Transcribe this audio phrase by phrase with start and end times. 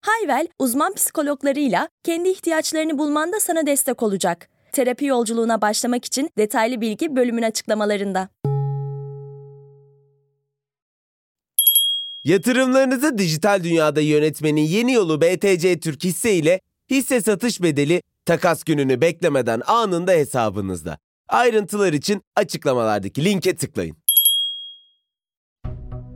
[0.00, 4.48] Hayvel, uzman psikologlarıyla kendi ihtiyaçlarını bulmanda sana destek olacak.
[4.72, 8.28] Terapi yolculuğuna başlamak için detaylı bilgi bölümün açıklamalarında.
[12.24, 16.60] Yatırımlarınızı dijital dünyada yönetmenin yeni yolu BTC Türk hisse ile
[16.90, 20.98] hisse satış bedeli takas gününü beklemeden anında hesabınızda.
[21.28, 23.96] Ayrıntılar için açıklamalardaki linke tıklayın.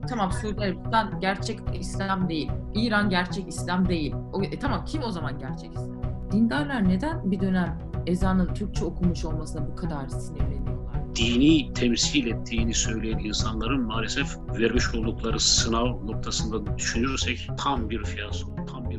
[0.08, 2.50] Tamam Suudi Arabistan gerçek İslam değil.
[2.74, 4.14] İran gerçek İslam değil.
[4.32, 6.02] O, e, tamam kim o zaman gerçek İslam?
[6.32, 10.92] Dindarlar neden bir dönem ezanın Türkçe okumuş olmasına bu kadar sinirleniyorlar?
[11.16, 18.90] dini temsil ettiğini söyleyen insanların maalesef vermiş oldukları sınav noktasında düşünürsek tam bir fiyasko, tam
[18.90, 18.98] bir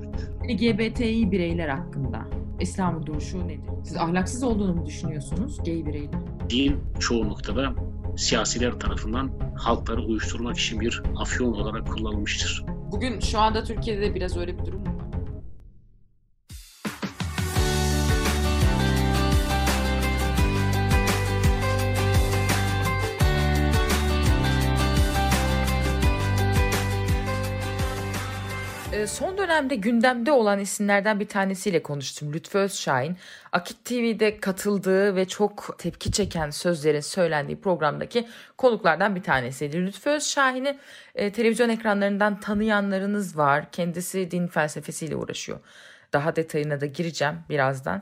[0.49, 2.21] LGBTİ bireyler hakkında
[2.59, 3.69] İslam'ın duruşu nedir?
[3.83, 6.19] Siz ahlaksız olduğunu mu düşünüyorsunuz gay bireyler?
[6.49, 7.73] din çoğu noktada
[8.17, 12.63] siyasiler tarafından halkları uyuşturmak için bir afyon olarak kullanılmıştır.
[12.91, 14.92] Bugün şu anda Türkiye'de de biraz öyle bir durum mu
[29.07, 32.33] Son dönemde gündemde olan isimlerden bir tanesiyle konuştum.
[32.33, 33.17] Lütfü Özşahin,
[33.51, 39.85] Akit TV'de katıldığı ve çok tepki çeken sözlerin söylendiği programdaki konuklardan bir tanesiydi.
[39.85, 40.77] Lütfü Özşahin'i
[41.15, 43.71] e, televizyon ekranlarından tanıyanlarınız var.
[43.71, 45.59] Kendisi din felsefesiyle uğraşıyor.
[46.13, 48.01] Daha detayına da gireceğim birazdan.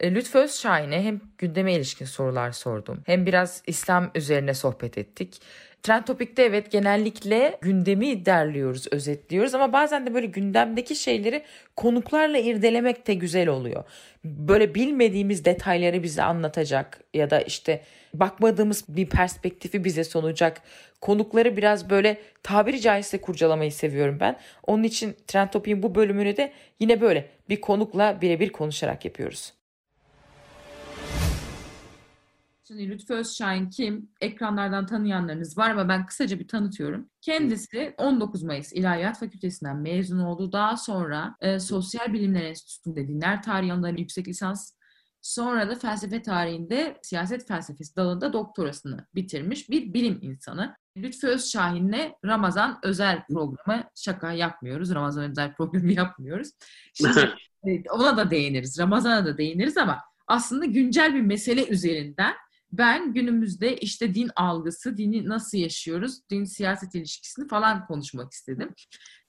[0.00, 3.02] E, Lütfü Özşahin'e hem gündeme ilişkin sorular sordum.
[3.06, 5.40] Hem biraz İslam üzerine sohbet ettik.
[5.82, 11.42] Trend Topik'te evet genellikle gündemi derliyoruz, özetliyoruz ama bazen de böyle gündemdeki şeyleri
[11.76, 13.84] konuklarla irdelemek de güzel oluyor.
[14.24, 17.82] Böyle bilmediğimiz detayları bize anlatacak ya da işte
[18.14, 20.62] bakmadığımız bir perspektifi bize sunacak
[21.00, 24.38] konukları biraz böyle tabiri caizse kurcalamayı seviyorum ben.
[24.66, 29.52] Onun için Trend Topik'in bu bölümünü de yine böyle bir konukla birebir konuşarak yapıyoruz.
[32.72, 34.10] Şimdi Lütfü Özşahin kim?
[34.20, 37.10] Ekranlardan tanıyanlarınız var ama ben kısaca bir tanıtıyorum.
[37.20, 40.52] Kendisi 19 Mayıs İlahiyat Fakültesinden mezun oldu.
[40.52, 44.72] Daha sonra e, Sosyal Bilimler Enstitüsü'nde dinler tarihi alanında yüksek lisans
[45.22, 50.76] Sonra da felsefe tarihinde siyaset felsefesi dalında doktorasını bitirmiş bir bilim insanı.
[50.96, 54.94] Lütfü Özşahin'le Ramazan özel programı şaka yapmıyoruz.
[54.94, 56.48] Ramazan özel programı yapmıyoruz.
[56.94, 57.34] Şimdi
[57.90, 58.78] ona da değiniriz.
[58.78, 62.34] Ramazan'a da değiniriz ama aslında güncel bir mesele üzerinden
[62.72, 68.74] ben günümüzde işte din algısı, dini nasıl yaşıyoruz, din siyaset ilişkisini falan konuşmak istedim.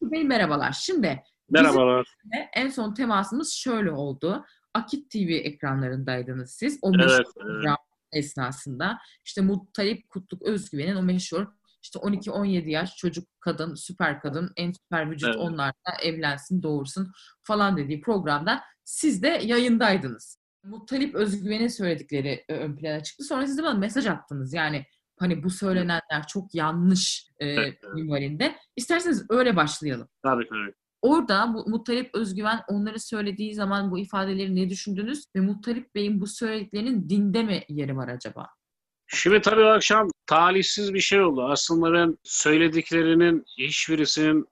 [0.01, 0.71] Benim merhabalar.
[0.71, 2.15] Şimdi Merhabalar.
[2.55, 4.45] en son temasımız şöyle oldu.
[4.73, 6.79] Akit TV ekranlarındaydınız siz.
[6.81, 7.25] O Evet, evet.
[7.35, 7.77] program
[8.11, 11.47] esnasında işte Muttalip Kutluk Özgüven'in o meşhur
[11.83, 15.37] işte 12-17 yaş çocuk kadın, süper kadın, en süper vücut Evet.
[15.39, 17.11] onlarla evlensin, doğursun
[17.43, 20.42] falan dediği programda siz de yayındaydınız.
[20.63, 23.24] Muttalip Özgüven'in söyledikleri e, ön plana çıktı.
[23.24, 24.53] Sonra siz de bana mesaj attınız.
[24.53, 24.85] Yani
[25.19, 28.56] hani bu söylenenler çok yanlış e, Evet, minvalinde.
[28.75, 30.09] İsterseniz öyle başlayalım.
[30.23, 30.73] Tabii tabii.
[31.02, 35.25] Orada bu Muttalip Özgüven onları söylediği zaman bu ifadeleri ne düşündünüz?
[35.35, 38.47] Ve Muttalip Bey'in bu söylediklerinin dinde mi yeri var acaba?
[39.07, 41.44] Şimdi tabii akşam talihsiz bir şey oldu.
[41.44, 44.46] Aslında ben söylediklerinin hiçbirisinin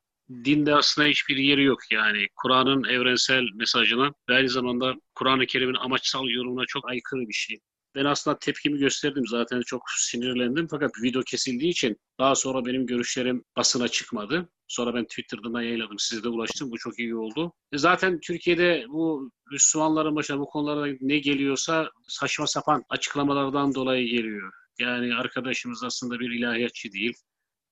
[0.46, 2.28] dinde aslında hiçbir yeri yok yani.
[2.36, 7.60] Kur'an'ın evrensel mesajına ve aynı zamanda Kur'an-ı Kerim'in amaçsal yorumuna çok aykırı bir şey.
[7.96, 13.44] Ben aslında tepkimi gösterdim zaten çok sinirlendim fakat video kesildiği için daha sonra benim görüşlerim
[13.58, 14.50] basına çıkmadı.
[14.68, 16.00] Sonra ben Twitter'dan yayınladım.
[16.00, 16.72] Size de ulaştım.
[16.72, 17.54] Bu çok iyi oldu.
[17.72, 24.52] E Zaten Türkiye'de bu Müslümanların başına bu konularda ne geliyorsa saçma sapan açıklamalardan dolayı geliyor.
[24.80, 27.14] Yani arkadaşımız aslında bir ilahiyatçı değil.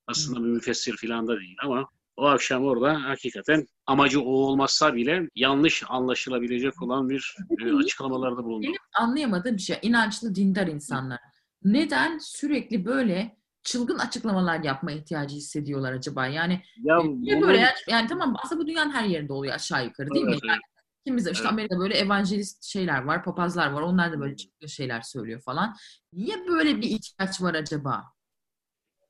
[0.08, 1.90] Aslında bir müfessir falan da değil ama
[2.20, 7.36] o akşam orada hakikaten amacı o olmazsa bile yanlış anlaşılabilecek olan bir
[7.66, 8.64] e, açıklamalarda bulundu.
[8.68, 11.20] Benim anlayamadığım bir şey inançlı dindar insanlar.
[11.64, 16.28] Neden sürekli böyle çılgın açıklamalar yapma ihtiyacı hissediyorlar acaba?
[16.28, 19.86] Yani Ya niye bunun- böyle yani, yani tamam aslında bu dünyanın her yerinde oluyor aşağı
[19.86, 20.32] yukarı değil mi?
[20.34, 20.60] Evet, Yani
[21.06, 21.52] kimimiz işte Evet.
[21.52, 23.82] Amerika'da böyle evangelist şeyler var, papazlar var.
[23.82, 25.76] Onlar da böyle çılgın şeyler söylüyor falan.
[26.14, 28.04] Niye böyle bir ihtiyaç var acaba?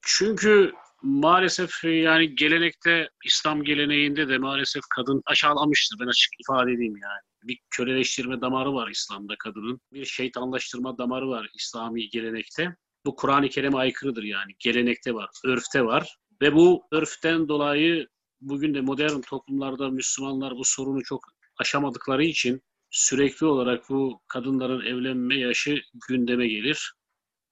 [0.02, 0.72] Çünkü
[1.02, 6.00] maalesef e, yani gelenekte İslam geleneğinde de maalesef kadın aşağılanmıştır.
[6.00, 7.22] Ben açık ifade edeyim yani.
[7.44, 9.82] bir köleleştirme damarı var İslam'da kadının.
[9.94, 12.76] Bir şeytanlaştırma damarı var İslami gelenekte.
[13.06, 14.52] Bu Kur'an-ı Kerim'e aykırıdır yani.
[14.60, 16.18] Gelenekte var, örfte var.
[16.42, 18.08] Ve bu örften dolayı
[18.42, 21.22] bugün de modern toplumlarda Müslümanlar bu sorunu çok
[21.58, 26.94] aşamadıkları için sürekli olarak bu kadınların evlenme yaşı gündeme gelir.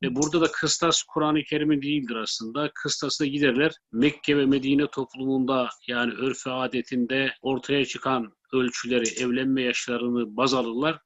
[0.04, 2.72] Ve burada da kıstas Kur'an-ı Kerim'in değildir aslında.
[2.76, 10.54] Kıstasına giderler Mekke ve Medine toplumunda yani örf adetinde ortaya çıkan ölçüleri, evlenme yaşlarını baz
[10.54, 11.00] alırlar.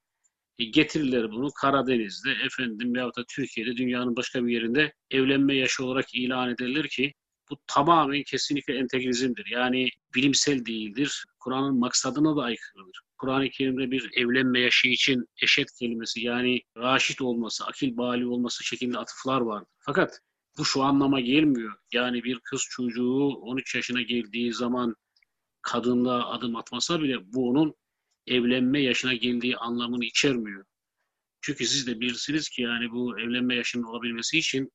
[0.58, 6.14] E, getirirler bunu Karadeniz'de, efendim ya da Türkiye'de, dünyanın başka bir yerinde evlenme yaşı olarak
[6.14, 7.12] ilan ederler ki
[7.52, 9.46] bu tamamen kesinlikle entegrizmdir.
[9.50, 11.24] Yani bilimsel değildir.
[11.40, 13.00] Kur'an'ın maksadına da aykırıdır.
[13.18, 18.98] Kur'an-ı Kerim'de bir evlenme yaşı için eşet kelimesi yani raşit olması, akil bali olması şeklinde
[18.98, 19.68] atıflar vardır.
[19.78, 20.20] Fakat
[20.58, 21.74] bu şu anlama gelmiyor.
[21.92, 24.96] Yani bir kız çocuğu 13 yaşına geldiği zaman
[25.62, 27.74] kadınla adım atmasa bile bu onun
[28.26, 30.64] evlenme yaşına geldiği anlamını içermiyor.
[31.40, 34.70] Çünkü siz de bilirsiniz ki yani bu evlenme yaşının olabilmesi için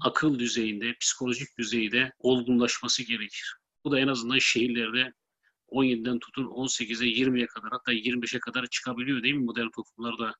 [0.00, 3.56] akıl düzeyinde, psikolojik düzeyde olgunlaşması gerekir.
[3.84, 5.12] Bu da en azından şehirlerde
[5.72, 10.34] 17'den tutun 18'e 20'ye kadar hatta 25'e kadar çıkabiliyor değil mi modern toplumlarda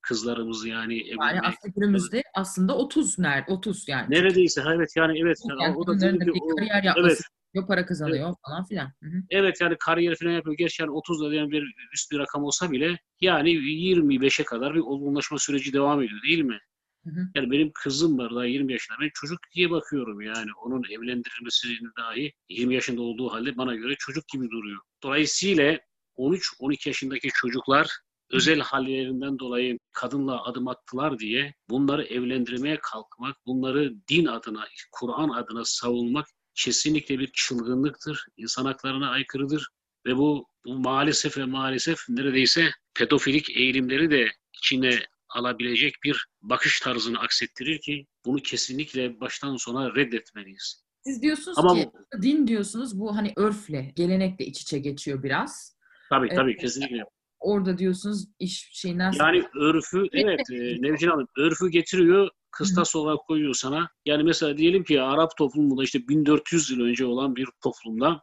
[0.00, 4.06] kızlarımız yani yani aslında günümüzde aslında 30 nerede 30 yani.
[4.10, 5.38] Neredeyse evet yani evet.
[5.48, 7.22] Yani, yani o da bir, bir kariyer yapması evet.
[7.54, 8.36] Yok para kazanıyor evet.
[8.46, 8.86] falan filan.
[9.02, 9.22] Hı hı.
[9.30, 10.56] Evet yani kariyer falan yapıyor.
[10.56, 15.38] Gerçi yani 30 da bir üst bir rakam olsa bile yani 25'e kadar bir olgunlaşma
[15.38, 16.58] süreci devam ediyor değil mi?
[17.04, 17.28] Hı hı.
[17.34, 18.98] Yani benim kızım var daha 20 yaşında.
[19.00, 20.50] Ben çocuk diye bakıyorum yani.
[20.64, 24.78] Onun evlendirilmesini dahi 20 yaşında olduğu halde bana göre çocuk gibi duruyor.
[25.02, 25.78] Dolayısıyla
[26.16, 27.90] 13-12 yaşındaki çocuklar
[28.30, 35.64] özel hallerinden dolayı kadınla adım attılar diye bunları evlendirmeye kalkmak, bunları din adına, Kur'an adına
[35.64, 38.26] savunmak kesinlikle bir çılgınlıktır.
[38.36, 39.68] İnsan haklarına aykırıdır
[40.06, 47.20] ve bu, bu maalesef ve maalesef neredeyse pedofilik eğilimleri de içine alabilecek bir bakış tarzını
[47.20, 50.82] aksettirir ki bunu kesinlikle baştan sona reddetmeliyiz.
[51.04, 51.90] Siz diyorsunuz Ama ki
[52.22, 55.78] din diyorsunuz bu hani örfle, gelenekle iç içe geçiyor biraz.
[56.10, 57.04] Tabii tabii ee, kesinlikle.
[57.40, 63.54] Orada diyorsunuz iş şeyinden Yani örfü evet e, Nevşin Hanım örfü getiriyor kıstas olarak koyuyor
[63.54, 63.88] sana.
[64.06, 68.20] Yani mesela diyelim ki Arap toplumunda işte 1400 yıl önce olan bir toplumda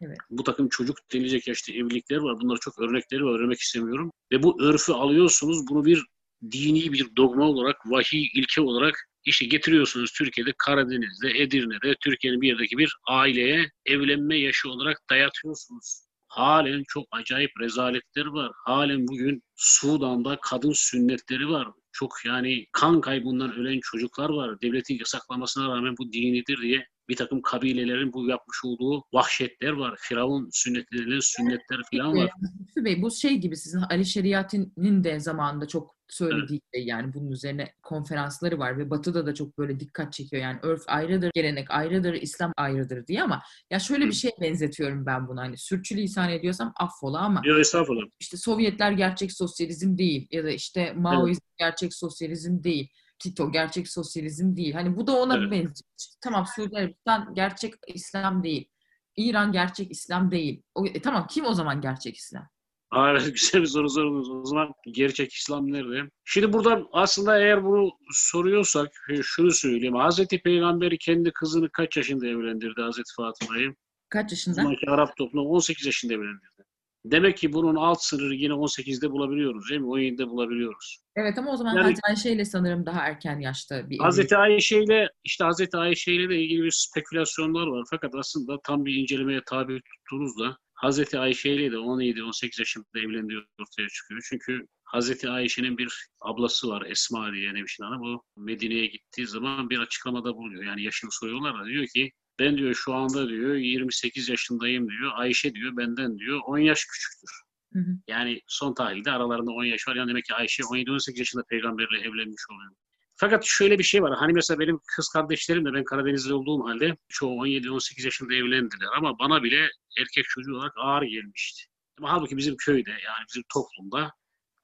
[0.00, 0.16] Evet.
[0.30, 2.40] Bu takım çocuk denilecek yaşta evlilikler var.
[2.40, 3.40] Bunlar çok örnekleri var.
[3.40, 4.10] Örnek istemiyorum.
[4.32, 5.68] Ve bu örfü alıyorsunuz.
[5.70, 6.04] Bunu bir
[6.52, 12.78] dini bir dogma olarak, vahiy ilke olarak işte getiriyorsunuz Türkiye'de Karadeniz'de, Edirne'de, Türkiye'nin bir yerdeki
[12.78, 16.02] bir aileye evlenme yaşı olarak dayatıyorsunuz.
[16.28, 18.52] Halen çok acayip rezaletler var.
[18.64, 21.68] Halen bugün Sudan'da kadın sünnetleri var.
[21.92, 24.60] Çok yani kan kaybından ölen çocuklar var.
[24.60, 29.96] Devletin yasaklamasına rağmen bu dinidir diye bir takım kabilelerin bu yapmış olduğu vahşetler var.
[30.00, 32.30] Firavun sünnetleri, sünnetler falan var.
[32.60, 34.72] Lütfü Bey bu şey gibi sizin Ali Şeriat'in
[35.04, 36.74] de zamanında çok söylediği evet.
[36.74, 40.42] şey yani bunun üzerine konferansları var ve Batı'da da çok böyle dikkat çekiyor.
[40.42, 45.28] Yani örf ayrıdır, gelenek ayrıdır, İslam ayrıdır diye ama ya şöyle bir şey benzetiyorum ben
[45.28, 48.06] buna hani sürçülisan ediyorsam affola ama Yok estağfurullah.
[48.20, 51.58] İşte Sovyetler gerçek sosyalizm değil ya da işte Maoizm evet.
[51.58, 52.88] gerçek sosyalizm değil.
[53.18, 54.72] Tito gerçek sosyalizm değil.
[54.72, 55.50] Hani bu da ona evet.
[55.50, 55.74] benziyor.
[56.20, 58.68] Tamam Suudi Arabistan gerçek İslam değil.
[59.16, 60.62] İran gerçek İslam değil.
[60.74, 62.48] O, e, tamam kim o zaman gerçek İslam?
[62.90, 64.30] Aa, güzel bir soru sordunuz.
[64.30, 66.10] O zaman gerçek İslam nerede?
[66.24, 69.94] Şimdi burada aslında eğer bunu soruyorsak e, şunu söyleyeyim.
[69.94, 73.74] Hazreti Peygamberi kendi kızını kaç yaşında evlendirdi Hazreti Fatıma'yı?
[74.08, 74.54] Kaç yaşında?
[74.54, 76.57] Zamanki Arap toplumu 18 yaşında evlendirdi.
[77.04, 79.86] Demek ki bunun alt sınırı yine 18'de bulabiliyoruz değil mi?
[79.86, 80.98] 17'de bulabiliyoruz.
[81.16, 84.82] Evet ama o zaman yani, Hazreti Ayşe ile sanırım daha erken yaşta bir Hazreti Ayşe
[84.82, 87.84] ile işte Hazreti Ayşe ile de ilgili bir spekülasyonlar var.
[87.90, 93.88] Fakat aslında tam bir incelemeye tabi tuttuğunuzda Hazreti Ayşe ile de 17-18 yaşında evlendiği ortaya
[93.88, 94.20] çıkıyor.
[94.28, 98.00] Çünkü Hazreti Ayşe'nin bir ablası var Esma diye Nevşin Hanım.
[98.00, 100.64] Bu Medine'ye gittiği zaman bir açıklamada bulunuyor.
[100.64, 105.12] Yani yaşını soruyorlar da diyor ki ben diyor şu anda diyor 28 yaşındayım diyor.
[105.14, 107.30] Ayşe diyor benden diyor 10 yaş küçüktür.
[107.72, 107.92] Hı hı.
[108.08, 109.96] Yani son tahlilde aralarında 10 yaş var.
[109.96, 112.72] Yani demek ki Ayşe 17-18 yaşında peygamberle evlenmiş oluyor.
[113.16, 114.18] Fakat şöyle bir şey var.
[114.18, 118.88] Hani mesela benim kız kardeşlerim de ben Karadenizli olduğum halde çoğu 17-18 yaşında evlendiler.
[118.96, 121.62] Ama bana bile erkek çocuğu olarak ağır gelmişti.
[121.98, 124.12] Ama halbuki bizim köyde yani bizim toplumda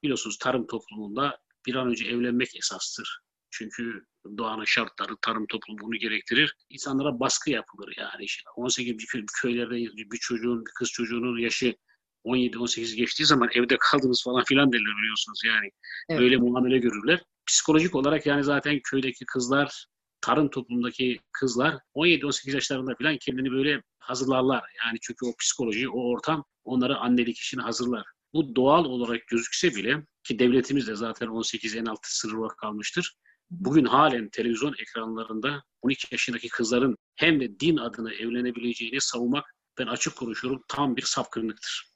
[0.03, 3.19] biliyorsunuz tarım toplumunda bir an önce evlenmek esastır.
[3.51, 4.05] Çünkü
[4.39, 6.55] doğanın şartları, tarım toplumu bunu gerektirir.
[6.71, 8.25] İnsanlara baskı yapılır yani.
[8.25, 9.07] İşte 18 bir
[9.43, 9.75] köylerde
[10.11, 11.75] bir çocuğun, bir kız çocuğunun yaşı
[12.25, 15.71] 17-18 geçtiği zaman evde kaldınız falan filan derler biliyorsunuz yani.
[16.09, 16.21] Evet.
[16.21, 17.23] Böyle muamele görürler.
[17.47, 19.87] Psikolojik olarak yani zaten köydeki kızlar,
[20.21, 24.63] tarım toplumundaki kızlar 17-18 yaşlarında falan kendini böyle hazırlarlar.
[24.85, 28.07] Yani çünkü o psikoloji, o ortam onları annelik işine hazırlar.
[28.35, 33.17] bu doğal olarak gözükse bile ki devletimiz de zaten 18 en altı sınırı kalmıştır.
[33.51, 39.45] Bugün halen televizyon ekranlarında 12 yaşındaki kızların hem de din adına evlenebileceğini savunmak
[39.79, 41.95] ben açık konuşuyorum tam bir sapkınlıktır.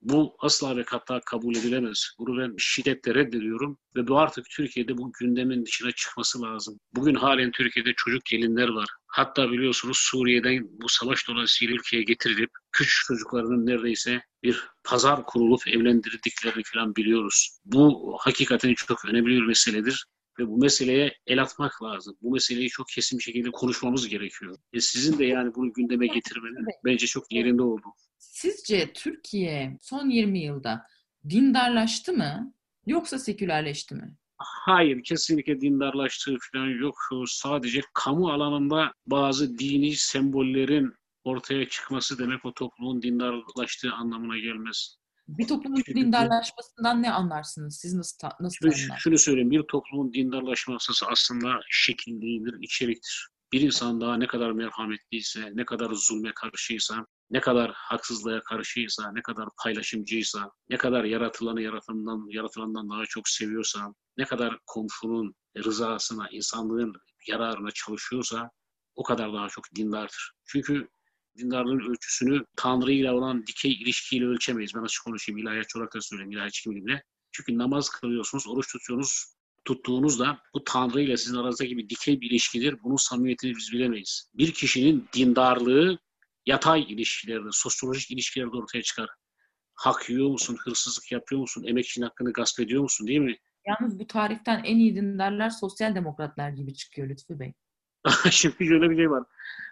[0.00, 2.10] Bu asla ve kata kabul edilemez.
[2.18, 6.80] Bunu ben şiddetle reddediyorum ve bu artık Türkiye'de bu gündemin dışına çıkması lazım.
[6.94, 8.88] Bugün halen Türkiye'de çocuk gelinler var.
[9.06, 16.62] Hatta biliyorsunuz Suriye'den bu savaş dolayısıyla ülkeye getirilip küçük çocuklarının neredeyse bir pazar kurulup evlendirdiklerini
[16.62, 17.58] falan biliyoruz.
[17.64, 20.06] Bu hakikaten çok önemli bir meseledir
[20.38, 22.16] ve bu meseleye el atmak lazım.
[22.22, 24.56] Bu meseleyi çok kesin bir şekilde konuşmamız gerekiyor.
[24.72, 27.84] E sizin de yani bunu gündeme getirmeniz bence çok yerinde oldu.
[28.18, 30.86] Sizce Türkiye son 20 yılda
[31.28, 32.54] dindarlaştı mı
[32.86, 34.16] yoksa sekülerleşti mi?
[34.38, 36.98] Hayır, kesinlikle dindarlaştığı falan yok.
[37.26, 44.97] Sadece kamu alanında bazı dini sembollerin ortaya çıkması demek o toplumun dindarlaştığı anlamına gelmez.
[45.28, 47.78] Bir toplumun dindarlaşmasından ne anlarsınız?
[47.80, 49.00] Siz nasıl ta- nasıl şunu, tanımlarsınız?
[49.00, 53.28] şunu söyleyeyim, bir toplumun dindarlaşması aslında şekil değildir, içeriktir.
[53.52, 59.22] Bir insan daha ne kadar merhametliyse, ne kadar zulme karşıysa, ne kadar haksızlığa karşıysa, ne
[59.22, 66.92] kadar paylaşımcıysa, ne kadar yaratılanı yaratılandan, yaratılandan daha çok seviyorsa, ne kadar komşunun rızasına, insanlığın
[67.28, 68.50] yararına çalışıyorsa
[68.94, 70.32] o kadar daha çok dindardır.
[70.46, 70.88] Çünkü
[71.38, 74.74] dindarlığın ölçüsünü Tanrı ile olan dikey ilişkiyle ölçemeyiz.
[74.74, 77.02] Ben açık konuşayım, ilahiyatçı olarak da söyleyeyim, ilahiyatçı kimliğimle.
[77.32, 82.82] Çünkü namaz kılıyorsunuz, oruç tutuyorsunuz, tuttuğunuzda bu Tanrı ile sizin aranızdaki bir dikey bir ilişkidir.
[82.82, 84.30] Bunun samimiyetini biz bilemeyiz.
[84.34, 85.98] Bir kişinin dindarlığı
[86.46, 89.10] yatay ilişkilerde, sosyolojik ilişkilerde ortaya çıkar.
[89.74, 93.36] Hak yiyor musun, hırsızlık yapıyor musun, emekçinin hakkını gasp ediyor musun değil mi?
[93.66, 97.52] Yalnız bu tariften en iyi dindarlar sosyal demokratlar gibi çıkıyor Lütfü Bey.
[98.30, 99.24] Şimdi şöyle bir şey var.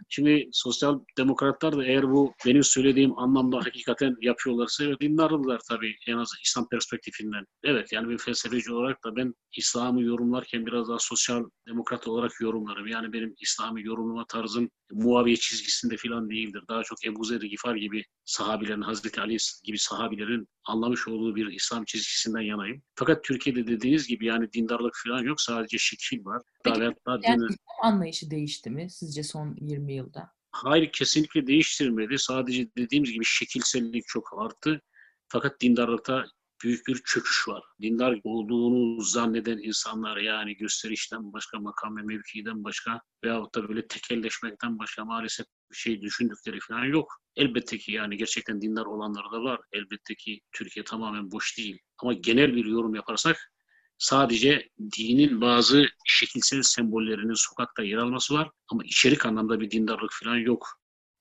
[0.08, 6.16] Şimdi sosyal demokratlar da eğer bu benim söylediğim anlamda hakikaten yapıyorlarsa evet dindarlılar tabii en
[6.16, 7.44] az İslam perspektifinden.
[7.64, 12.86] Evet yani bir felsefeci olarak da ben İslam'ı yorumlarken biraz daha sosyal demokrat olarak yorumlarım.
[12.86, 16.62] Yani benim İslam'ı yorumlama tarzım Muaviye çizgisinde falan değildir.
[16.68, 21.84] Daha çok Ebu Zer Gifar gibi sahabilerin, Hazreti Ali gibi sahabilerin anlamış olduğu bir İslam
[21.84, 22.82] çizgisinden yanayım.
[22.94, 25.40] Fakat Türkiye'de dediğiniz gibi yani dindarlık falan yok.
[25.40, 26.42] Sadece şekil var.
[26.64, 30.32] Peki, Davet, Yani İslam anlayışı değişti mi sizce son 20 yılda?
[30.50, 32.18] Hayır kesinlikle değiştirmedi.
[32.18, 34.82] Sadece dediğimiz gibi şekilsellik çok arttı.
[35.28, 36.26] Fakat dindarlıkta
[36.64, 37.62] büyük bir çöküş var.
[37.82, 44.78] Dindar olduğunu zanneden insanlar yani gösterişten başka, makam ve mevkiden başka veyahut da böyle tekelleşmekten
[44.78, 47.12] başka maalesef bir şey düşündükleri falan yok.
[47.36, 49.60] Elbette ki yani gerçekten dindar olanlar da var.
[49.72, 51.78] Elbette ki Türkiye tamamen boş değil.
[51.98, 53.52] Ama genel bir yorum yaparsak
[53.98, 60.36] sadece dinin bazı şekilsel sembollerinin sokakta yer alması var ama içerik anlamda bir dindarlık falan
[60.36, 60.68] yok.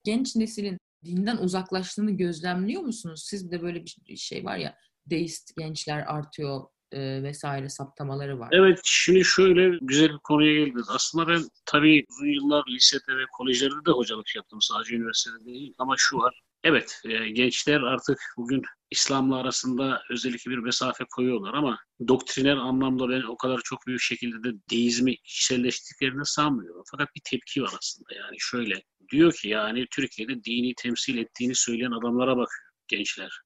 [0.04, 3.24] Genç neslin dinden uzaklaştığını gözlemliyor musunuz?
[3.26, 8.50] Siz de böyle bir şey var ya deist gençler artıyor e, vesaire saptamaları var.
[8.52, 10.88] Evet, şimdi şöyle güzel bir konuya geldiniz.
[10.90, 14.60] Aslında ben tabii uzun yıllar lisede ve kolejlerde de hocalık yaptım.
[14.62, 15.74] Sadece üniversitede değil.
[15.78, 16.42] Ama şu var.
[16.66, 23.22] Evet, e, gençler artık bugün İslam'la arasında özellikle bir mesafe koyuyorlar ama doktriner anlamda ben
[23.22, 26.84] o kadar çok büyük şekilde de deizmi içselleştiklerini sanmıyorum.
[26.92, 28.84] Fakat bir tepki var aslında yani şöyle.
[29.12, 33.42] Diyor ki yani Türkiye'de dini temsil ettiğini söyleyen adamlara bakıyor gençler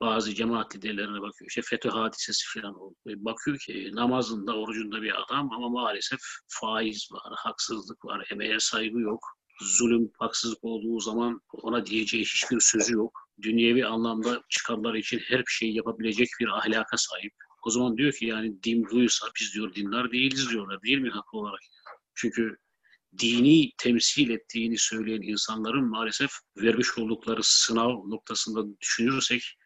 [0.00, 1.48] bazı cemaat liderlerine bakıyor.
[1.48, 2.96] İşte FETÖ hadisesi falan oldu.
[3.06, 9.00] Ve bakıyor ki namazında, orucunda bir adam ama maalesef faiz var, haksızlık var, emeğe saygı
[9.00, 9.37] yok.
[9.60, 13.28] Zulüm, haksızlık olduğu zaman ona diyeceği hiçbir sözü yok.
[13.42, 17.32] Dünyevi anlamda çıkarları için her şeyi yapabilecek bir ahlaka sahip.
[17.66, 21.38] O zaman diyor ki yani din buysa biz diyor dinler değiliz diyorlar değil mi haklı
[21.38, 21.60] olarak?
[22.14, 22.56] Çünkü
[23.18, 29.57] dini temsil ettiğini söyleyen insanların maalesef vermiş oldukları sınav noktasında düşünürsek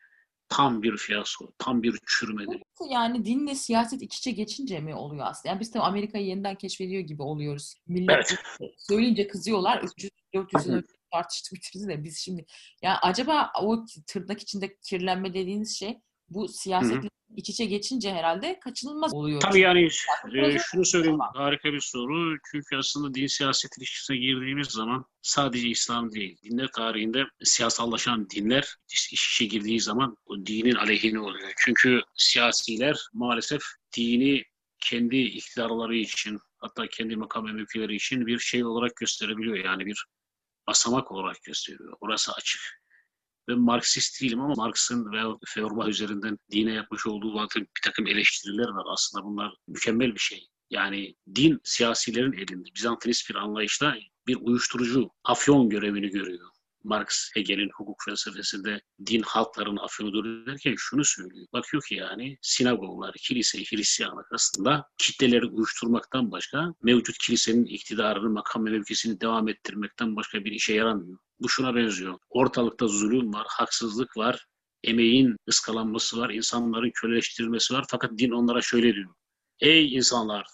[0.52, 2.62] tam bir fiyasko, tam bir çürümedir.
[2.90, 5.48] Yani dinle siyaset iç içe geçince mi oluyor aslında?
[5.48, 7.74] Yani biz de Amerika'yı yeniden keşfediyor gibi oluyoruz.
[7.86, 8.34] Millet
[8.78, 9.82] söyleyince kızıyorlar.
[9.82, 12.46] 300 400 yıl önce tartıştık bitiririz de biz şimdi
[12.82, 15.98] ya acaba o tırnak içinde kirlenme dediğiniz şey
[16.34, 19.40] bu siyasetle iç içe geçince herhalde kaçınılmaz oluyor.
[19.40, 19.88] Tabii yani
[20.34, 22.36] e, şunu söyleyeyim harika bir soru.
[22.50, 26.38] Çünkü aslında din siyaset ilişkisine girdiğimiz zaman sadece İslam değil.
[26.42, 31.52] Dinler tarihinde siyasallaşan dinler iş işe girdiği zaman o dinin aleyhine oluyor.
[31.64, 33.62] Çünkü siyasiler maalesef
[33.96, 34.44] dini
[34.80, 39.64] kendi iktidarları için hatta kendi makam ve mevkileri için bir şey olarak gösterebiliyor.
[39.64, 40.06] Yani bir
[40.66, 41.96] basamak olarak gösteriyor.
[42.00, 42.81] Orası açık.
[43.48, 48.68] Ben Marksist değilim ama Marx'ın ve Feuerbach üzerinden dine yapmış olduğu bazı bir takım eleştiriler
[48.68, 48.84] var.
[48.88, 50.48] Aslında bunlar mükemmel bir şey.
[50.70, 52.68] Yani din siyasilerin elinde.
[52.74, 53.96] Bizantinist bir anlayışla
[54.26, 56.48] bir uyuşturucu, afyon görevini görüyor.
[56.84, 61.46] Marx, Hegel'in hukuk felsefesinde din halkların afyonudur derken şunu söylüyor.
[61.52, 69.20] Bakıyor ki yani sinagoglar, kilise, Hristiyanlık aslında kitleleri uyuşturmaktan başka mevcut kilisenin iktidarını, makam mevkisini
[69.20, 71.18] devam ettirmekten başka bir işe yaramıyor.
[71.42, 72.18] Bu şuna benziyor.
[72.30, 74.46] Ortalıkta zulüm var, haksızlık var,
[74.84, 77.84] emeğin ıskalanması var, insanların köleleştirilmesi var.
[77.90, 79.14] Fakat din onlara şöyle diyor.
[79.60, 80.46] Ey insanlar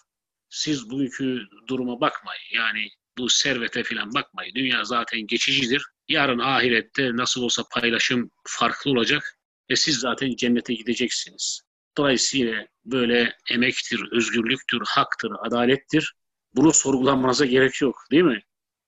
[0.49, 2.43] siz bugünkü duruma bakmayın.
[2.55, 4.55] Yani bu servete falan bakmayın.
[4.55, 5.83] Dünya zaten geçicidir.
[6.09, 9.39] Yarın ahirette nasıl olsa paylaşım farklı olacak
[9.71, 11.61] ve siz zaten cennete gideceksiniz.
[11.99, 16.15] Dolayısıyla böyle emektir, özgürlüktür, haktır, adalettir.
[16.55, 18.41] Bunu sorgulanmanıza gerek yok değil mi?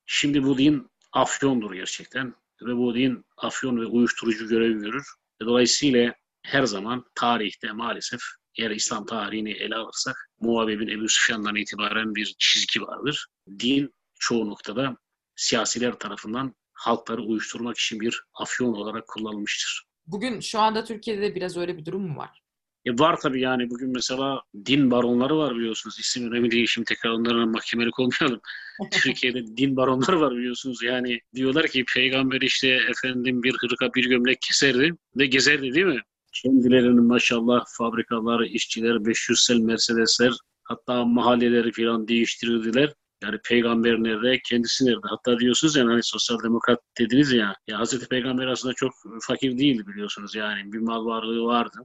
[0.07, 5.07] Şimdi bu din afyondur gerçekten ve bu din afyon ve uyuşturucu görevi görür.
[5.40, 8.21] Dolayısıyla her zaman tarihte maalesef
[8.59, 13.26] eğer İslam tarihini ele alırsak Muhabbeb'in Ebu Süfyan'dan itibaren bir çizgi vardır.
[13.59, 14.97] Din çoğu noktada
[15.37, 19.85] siyasiler tarafından halkları uyuşturmak için bir afyon olarak kullanılmıştır.
[20.07, 22.43] Bugün şu anda Türkiye'de de biraz öyle bir durum mu var?
[22.87, 25.99] E var tabii yani bugün mesela din baronları var biliyorsunuz.
[26.00, 28.40] İsim önemli değil şimdi tekrar onlara mahkemelik olmayalım.
[29.02, 30.82] Türkiye'de din baronları var biliyorsunuz.
[30.82, 36.00] Yani diyorlar ki peygamber işte efendim bir hırka bir gömlek keserdi ve gezerdi değil mi?
[36.32, 40.32] Kendilerinin maşallah fabrikalar, işçiler, 500 sel Mercedesler
[40.62, 42.92] hatta mahalleleri falan değiştirdiler.
[43.22, 45.06] Yani peygamber nerede, kendisi nerede?
[45.10, 49.86] Hatta diyorsunuz ya hani sosyal demokrat dediniz ya, ya Hazreti Peygamber aslında çok fakir değildi
[49.86, 51.78] biliyorsunuz yani bir mal varlığı vardı.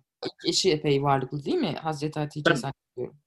[0.48, 1.76] Eşi epey varlıklı değil mi?
[1.82, 3.20] Hazreti Hatice zannediyorum.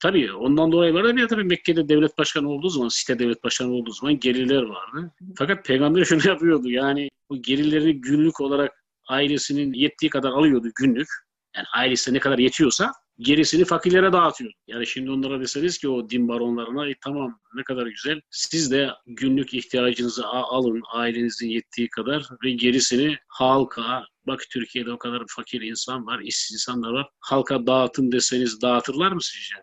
[0.00, 3.92] Tabii ondan dolayı var ya tabii Mekke'de devlet başkanı olduğu zaman, site devlet başkanı olduğu
[3.92, 5.10] zaman geriler vardı.
[5.36, 11.08] Fakat peygamber şunu yapıyordu yani bu gerileri günlük olarak ailesinin yettiği kadar alıyordu günlük.
[11.56, 12.92] Yani ailesine ne kadar yetiyorsa
[13.22, 14.52] gerisini fakirlere dağıtıyor.
[14.66, 18.88] Yani şimdi onlara deseniz ki o din baronlarına "E, tamam ne kadar güzel siz de
[19.06, 26.06] günlük ihtiyacınızı alın ailenizin yettiği kadar ve gerisini halka bak Türkiye'de o kadar fakir insan
[26.06, 27.08] var, işsiz insanlar var.
[27.20, 29.54] Halka dağıtın deseniz dağıtırlar mı sizce?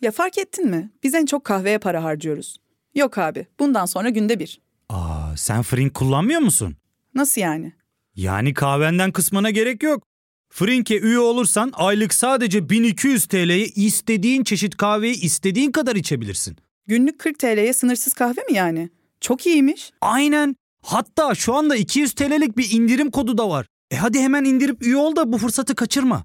[0.00, 0.90] Ya fark ettin mi?
[1.02, 2.56] Biz en çok kahveye para harcıyoruz.
[2.94, 4.60] Yok abi, bundan sonra günde bir.
[4.88, 6.76] Aa, sen Frink kullanmıyor musun?
[7.14, 7.72] Nasıl yani?
[8.14, 10.02] Yani kahvenden kısmına gerek yok.
[10.50, 16.56] Frink'e üye olursan aylık sadece 1200 TL'ye istediğin çeşit kahveyi istediğin kadar içebilirsin.
[16.86, 18.90] Günlük 40 TL'ye sınırsız kahve mi yani?
[19.20, 19.90] Çok iyiymiş.
[20.00, 20.56] Aynen.
[20.82, 23.66] Hatta şu anda 200 TL'lik bir indirim kodu da var.
[23.90, 26.24] E hadi hemen indirip üye ol da bu fırsatı kaçırma.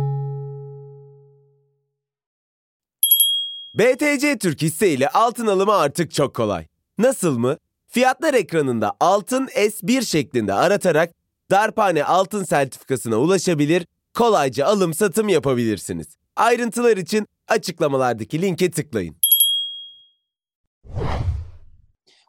[3.73, 6.67] BTC Türk hisse ile altın alımı artık çok kolay.
[6.97, 7.57] Nasıl mı?
[7.87, 11.11] Fiyatlar ekranında altın S1 şeklinde aratarak
[11.51, 16.15] darphane altın sertifikasına ulaşabilir, kolayca alım satım yapabilirsiniz.
[16.35, 19.15] Ayrıntılar için açıklamalardaki linke tıklayın.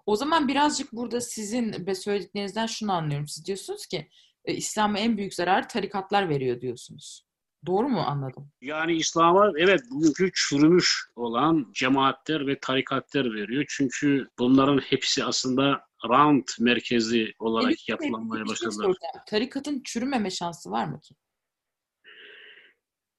[0.06, 3.28] O zaman birazcık burada sizin ve söylediklerinizden şunu anlıyorum.
[3.28, 4.08] Siz diyorsunuz ki
[4.44, 7.31] e, İslam'a en büyük zararı tarikatlar veriyor diyorsunuz.
[7.66, 8.50] Doğru mu anladım?
[8.60, 13.64] Yani İslam'a evet bugünkü çürümüş olan cemaatler ve tarikatlar veriyor.
[13.68, 18.96] Çünkü bunların hepsi aslında rant merkezi olarak Elif, yapılanmaya şey başladılar.
[19.26, 21.14] Tarikatın çürümeme şansı var mı ki?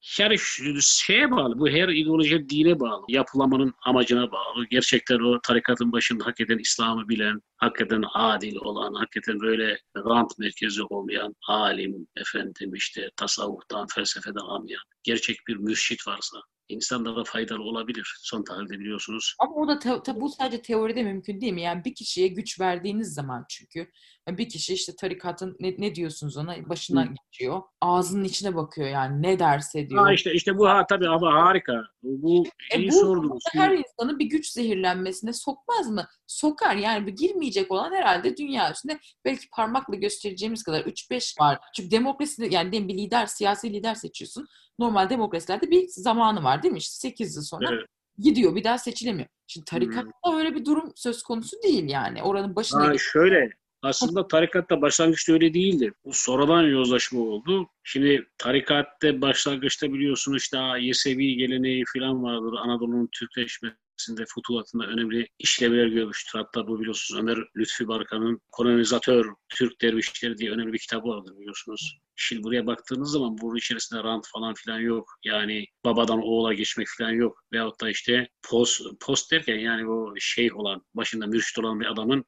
[0.06, 4.66] Şu- şeye bağlı, bu her ideoloji dine bağlı, yapılamanın amacına bağlı.
[4.70, 11.34] Gerçekten o tarikatın başında hakikaten İslam'ı bilen, hakikaten adil olan, hakikaten böyle rant merkezi olmayan,
[11.48, 18.14] alim, efendim işte tasavvuftan, felsefeden anlayan, gerçek bir mürşit varsa insanlara faydalı olabilir.
[18.20, 19.34] Son tahlilde biliyorsunuz.
[19.38, 21.62] Ama o da te- tabi bu sadece teoride mümkün değil mi?
[21.62, 23.90] Yani bir kişiye güç verdiğiniz zaman çünkü
[24.28, 27.62] yani bir kişi işte tarikatın ne, ne diyorsunuz ona başından geçiyor.
[27.80, 30.04] Ağzının içine bakıyor yani ne derse diyor.
[30.06, 31.82] Ha işte işte bu ha tabii ama harika.
[32.02, 33.42] Bu E bu sordunuz.
[33.52, 36.06] her insanı bir güç zehirlenmesine sokmaz mı?
[36.26, 41.58] Sokar yani bir girmeyecek olan herhalde dünya üstünde belki parmakla göstereceğimiz kadar 3-5 var.
[41.76, 44.46] Çünkü demokrasi yani bir lider, siyasi lider seçiyorsun.
[44.78, 46.78] Normal demokrasilerde bir zamanı var değil mi?
[46.78, 47.86] İşte 8 yıl sonra Evet.
[48.18, 49.28] gidiyor bir daha seçilemiyor.
[49.46, 52.22] Şimdi tarikatta öyle bir durum söz konusu değil yani.
[52.22, 53.50] Oranın başına Ha, şöyle
[53.82, 55.92] aslında tarikatta başlangıçta öyle değildi.
[56.04, 57.66] Bu sonradan yozlaşma oldu.
[57.82, 62.58] Şimdi tarikatte başlangıçta biliyorsunuz işte Yesevi geleneği falan vardır.
[62.58, 66.38] Anadolu'nun Türkleşmesi içerisinde futuhatında önemli işlevler görmüştür.
[66.38, 71.98] Hatta bu biliyorsunuz Ömer Lütfi Barkan'ın Kolonizatör Türk Dervişleri diye önemli bir kitabı vardır biliyorsunuz.
[72.16, 75.14] Şimdi buraya baktığınız zaman bunun içerisinde rant falan filan yok.
[75.24, 77.44] Yani babadan oğula geçmek falan yok.
[77.52, 82.24] Veyahut da işte post, post derken yani o şey olan, başında mürşit olan bir adamın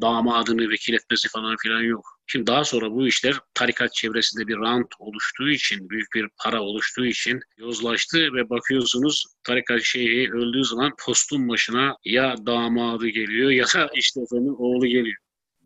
[0.00, 2.19] damadını vekil etmesi falan filan yok.
[2.32, 7.06] Şimdi daha sonra bu işler tarikat çevresinde bir rant oluştuğu için, büyük bir para oluştuğu
[7.06, 13.90] için yozlaştı ve bakıyorsunuz tarikat şeyhi öldüğü zaman postun başına ya damadı geliyor ya da
[13.94, 15.16] işte efendim oğlu geliyor.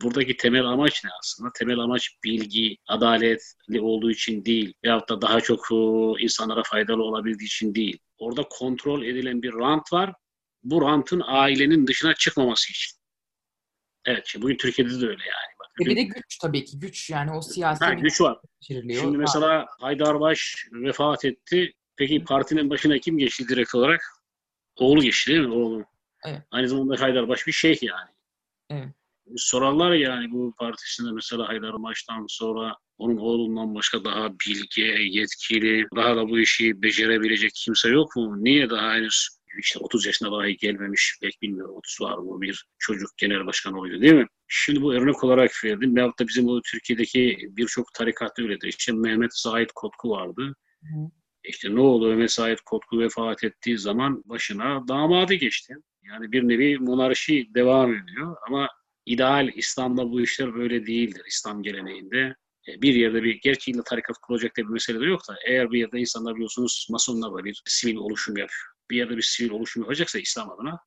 [0.03, 1.51] Buradaki temel amaç ne aslında?
[1.59, 7.47] Temel amaç bilgi, adaletli olduğu için değil veyahut da daha çok o, insanlara faydalı olabildiği
[7.47, 7.99] için değil.
[8.19, 10.13] Orada kontrol edilen bir rant var.
[10.63, 12.99] Bu rantın ailenin dışına çıkmaması için.
[14.05, 15.54] Evet, bugün Türkiye'de de öyle yani.
[15.81, 16.79] Ve bir de güç tabii ki.
[16.79, 18.39] Güç yani o siyasi ha, güç var.
[18.61, 21.73] Şimdi mesela Haydarbaş vefat etti.
[21.97, 24.01] Peki partinin başına kim geçti direkt olarak?
[24.77, 25.55] Oğlu geçti değil mi?
[25.55, 25.85] Oğlu.
[26.25, 26.43] Evet.
[26.51, 28.11] Aynı zamanda Haydarbaş bir şeyh yani.
[28.71, 28.89] Evet.
[29.37, 36.29] Sorarlar yani bu partisinde mesela Haydarbaş'tan sonra onun oğlundan başka daha bilge, yetkili, daha da
[36.29, 38.45] bu işi becerebilecek kimse yok mu?
[38.45, 43.11] Niye daha henüz işte 30 yaşına dahi gelmemiş, belki bilmiyorum 30 var mı bir çocuk
[43.17, 44.27] genel başkan oluyor değil mi?
[44.57, 45.97] Şimdi bu örnek olarak verdim.
[45.97, 48.69] Veyahut da bizim o Türkiye'deki birçok tarikatta öyledir.
[48.69, 50.55] İşte Mehmet Zahid Kotku vardı.
[50.83, 51.11] Hı.
[51.45, 55.75] İşte ne oldu Mehmet Zahid Kotku vefat ettiği zaman başına damadı geçti.
[56.03, 58.69] Yani bir nevi monarşi devam ediyor ama
[59.07, 62.35] ideal İslam'da bu işler böyle değildir İslam geleneğinde.
[62.69, 65.71] E, Bir yerde bir, gerçi illa tarikat kurulacak diye bir mesele de yok da eğer
[65.71, 68.67] bir yerde insanlar biliyorsunuz masonlarla bir sivil oluşum yapıyor.
[68.91, 70.79] Bir yerde bir sivil oluşum yapacaksa İslam adına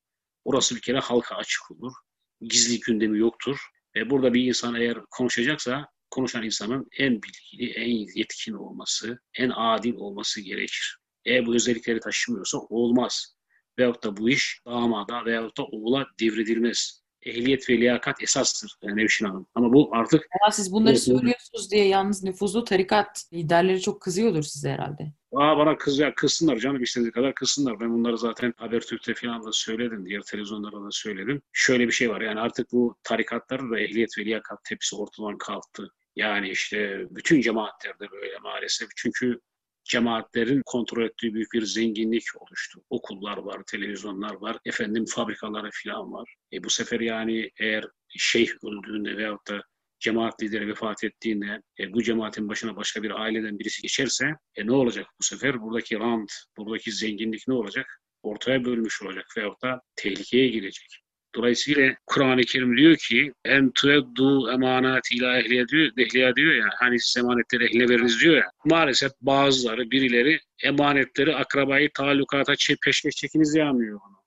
[0.45, 1.93] orası bir kere halka açık olur.
[2.41, 3.59] Gizli gündemi yoktur.
[3.95, 9.93] E, burada bir insan eğer konuşacaksa konuşan insanın en bilgili, en yetkin olması, en adil
[9.95, 10.97] olması gerekir.
[11.25, 13.35] Eğer bu özellikleri taşımıyorsa olmaz.
[13.79, 17.01] Veyahut da bu iş damada veyahut da oğula devredilmez.
[17.27, 19.47] Ehliyet ve liyakat esastır yani Nevşin Hanım.
[19.55, 24.43] Ama bu artık Ama siz bunları Evet, söylüyorsunuz diye yalnız nüfuzlu tarikat liderleri çok kızıyordur
[24.43, 25.13] size herhalde.
[25.35, 27.79] Aa, bana kız ya kızsınlar canım istediği kadar kızsınlar.
[27.79, 30.05] Ben bunları zaten Habertürk'te falan da söyledim.
[30.05, 31.41] Diğer televizyonlarda da söyledim.
[31.51, 35.89] Şöyle bir şey var yani artık bu tarikatların da ehliyet ve liyakat hepsi ortadan kalktı.
[36.15, 38.87] Yani işte bütün cemaatlerde böyle maalesef.
[38.95, 39.39] Çünkü
[39.89, 42.81] cemaatlerin kontrol ettiği büyük bir zenginlik oluştu.
[42.89, 46.35] Okullar var, televizyonlar var, efendim fabrikaları falan var.
[46.53, 49.61] E bu sefer yani eğer şeyh öldüğünde veyahut da
[49.99, 54.71] cemaat lideri vefat ettiğinde e, bu cemaatin başına başka bir aileden birisi geçerse e, ne
[54.71, 55.61] olacak bu sefer?
[55.61, 58.01] Buradaki rant, buradaki zenginlik ne olacak?
[58.23, 61.06] Ortaya bölmüş olacak veyahut da tehlikeye girecek.
[61.37, 66.99] Dolayısıyla Kur'an-ı Kerim diyor ki en tueddu emanat ila ehliye diyor, ehliye diyor ya hani
[66.99, 68.51] siz emanetleri ehline veriniz diyor ya.
[68.65, 72.53] Maalesef bazıları birileri emanetleri akrabayı talukata
[72.85, 74.17] peşkeş çekiniz diye anlıyor onu.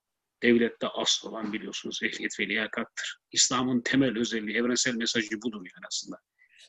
[0.42, 3.18] Devlette asıl olan biliyorsunuz ehliyet ve liyakattır.
[3.32, 6.16] İslam'ın temel özelliği, evrensel mesajı budur yani aslında.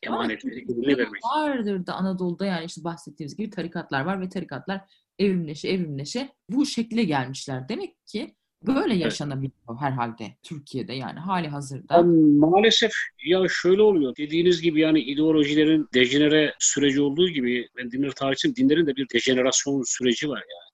[0.04, 1.24] Emanetleri eline vermek.
[1.36, 4.82] Vardır da Anadolu'da yani işte bahsettiğimiz gibi tarikatlar var ve tarikatlar
[5.20, 7.70] evrimleşe evrimleşe bu şekle gelmişler.
[7.70, 8.36] Demek ki
[8.68, 12.04] böyle yaşanabiliyor herhalde Türkiye'de yani hali hazırda.
[12.48, 12.92] Maalesef
[13.26, 14.16] ya şöyle oluyor.
[14.18, 18.56] Dediğiniz gibi yani ideolojilerin dejenere süreci olduğu gibi ben dinler tarihçiyim.
[18.56, 20.72] Dinlerin de bir dejenerasyon süreci var yani.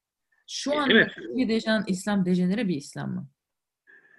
[0.48, 1.12] Şu anda Evet.
[1.16, 3.28] Türkiye'de yaşanan İslam dejenere bir İslam mı?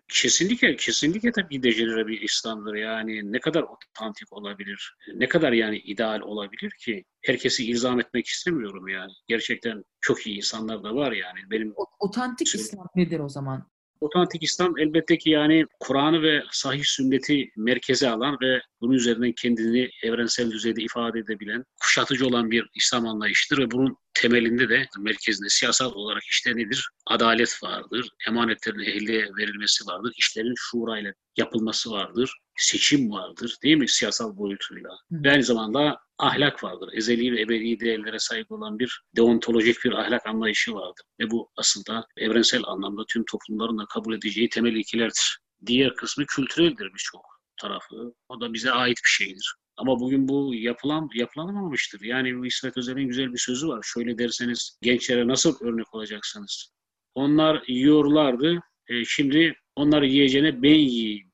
[0.09, 2.75] Kesinlikle, kesinlikle tabii dejenere bir İslam'dır.
[2.75, 7.05] Yani ne kadar otantik olabilir, ne kadar yani ideal olabilir ki?
[7.23, 9.13] Herkesi ilzam etmek istemiyorum yani.
[9.27, 11.39] Gerçekten çok iyi insanlar da var yani.
[11.51, 13.71] Benim Otantik Şimdi- İslam nedir o zaman?
[14.01, 19.91] Otantik İslam elbette ki yani Kur'an'ı ve sahih sünneti merkeze alan ve bunun üzerinden kendini
[20.03, 25.93] evrensel düzeyde ifade edebilen, kuşatıcı olan bir İslam anlayışıdır ve bunun temelinde de merkezinde siyasal
[25.93, 26.89] olarak işte nedir?
[27.07, 34.37] Adalet vardır, emanetlerin ehliye verilmesi vardır, işlerin şurayla yapılması vardır, seçim vardır değil mi siyasal
[34.37, 34.91] boyutuyla?
[34.91, 35.25] Hı.
[35.25, 36.89] Ve aynı zamanda ahlak vardır.
[36.93, 41.05] Ezeli ve ebedi değerlere sahip olan bir deontolojik bir ahlak anlayışı vardır.
[41.21, 45.39] Ve bu aslında evrensel anlamda tüm toplumların da kabul edeceği temel ilkelerdir.
[45.67, 47.27] Diğer kısmı kültüreldir birçok
[47.61, 48.15] tarafı.
[48.29, 49.55] O da bize ait bir şeydir.
[49.77, 52.01] Ama bugün bu yapılan yapılanamamıştır.
[52.01, 53.81] Yani İsmet Özel'in güzel bir sözü var.
[53.83, 56.73] Şöyle derseniz gençlere nasıl örnek olacaksınız?
[57.15, 58.61] Onlar yiyorlardı.
[58.89, 61.33] E, şimdi onlar yiyeceğine ben yiyeyim.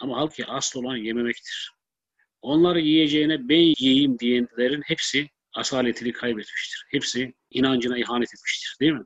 [0.00, 1.75] Ama halbuki asıl olan yememektir.
[2.46, 6.86] Onları yiyeceğine ben yiyeyim diyenlerin hepsi asaletini kaybetmiştir.
[6.90, 8.76] Hepsi inancına ihanet etmiştir.
[8.80, 9.04] Değil mi?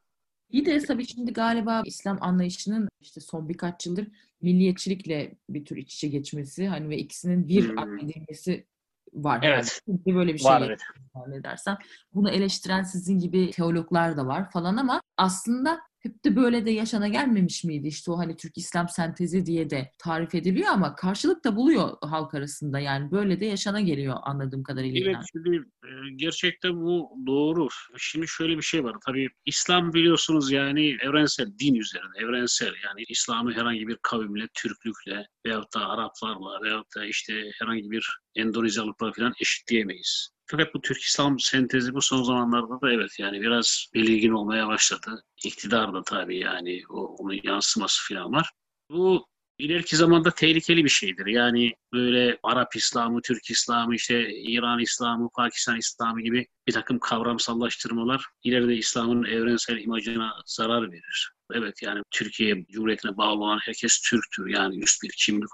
[0.51, 4.07] İyi de tabii şimdi galiba İslam anlayışının işte son birkaç yıldır
[4.43, 7.79] milliyetçilikle bir tür iç içe geçmesi hani ve ikisinin bir Hmm.
[7.79, 8.67] addedilmesi
[9.13, 9.41] var.
[9.43, 9.81] Evet.
[9.87, 10.79] Çünkü böyle bir şey Var, yapıyor
[11.15, 11.79] zannedersem.
[12.15, 17.09] Bunu eleştiren sizin gibi teologlar da var falan ama aslında hep de böyle de yaşana
[17.09, 17.89] gelmemiş miydi?
[17.89, 22.35] İşte o hani Türk İslam sentezi diye de tarif ediliyor ama karşılık da buluyor halk
[22.35, 22.79] arasında.
[22.79, 25.11] Yani böyle de yaşana geliyor anladığım kadarıyla.
[25.11, 27.69] Evet şimdi e, gerçekten bu doğru.
[27.97, 28.97] Şimdi şöyle bir şey var.
[29.07, 32.75] Tabii İslam biliyorsunuz yani evrensel, din üzerine evrensel.
[32.85, 39.13] Yani İslam'ı herhangi bir kavimle, Türklükle veyahut da Araplarla veyahut da işte herhangi bir Endonezyalıkla
[39.13, 40.31] falan eşitleyemeyiz.
[40.51, 45.23] Fakat bu Türk İslam sentezi bu son zamanlarda da evet yani biraz belirgin olmaya başladı.
[45.45, 48.51] İktidar da tabii yani o, onun yansıması falan var.
[48.91, 49.27] Bu
[49.59, 51.27] ileriki zamanda tehlikeli bir şeydir.
[51.27, 58.25] Yani böyle Arap İslamı, Türk İslamı, işte İran İslamı, Pakistan İslamı gibi bir takım kavramsallaştırmalar
[58.45, 61.33] ileride İslam'ın evrensel imajına zarar verir.
[61.53, 64.47] Evet yani Türkiye Cumhuriyeti'ne bağlı olan herkes Türktür.
[64.47, 65.49] Yani üst bir kimlik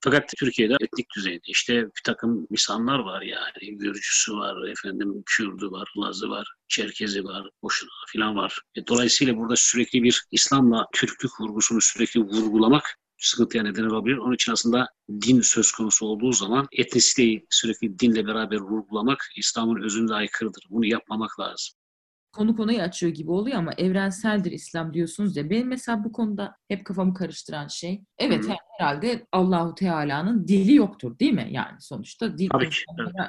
[0.00, 3.78] fakat Türkiye'de etnik düzeyde işte bir takım insanlar var yani.
[3.78, 8.60] Gürcüsü var, efendim Kürdü var, Lazı var, Çerkezi var, Boşuna falan var.
[8.76, 14.16] E, dolayısıyla burada sürekli bir İslam'la Türklük vurgusunu sürekli vurgulamak sıkıntıya neden olabilir.
[14.16, 20.14] Onun için aslında din söz konusu olduğu zaman etnisiteyi sürekli dinle beraber vurgulamak İslam'ın özünde
[20.14, 20.62] aykırıdır.
[20.70, 21.76] Bunu yapmamak lazım
[22.34, 25.50] konu konuyu açıyor gibi oluyor ama evrenseldir İslam diyorsunuz ya.
[25.50, 28.54] Benim mesela bu konuda hep kafamı karıştıran şey evet Hı-hı.
[28.78, 31.48] herhalde Allahu Teala'nın dili yoktur değil mi?
[31.50, 32.84] Yani sonuçta dil Tabii ki.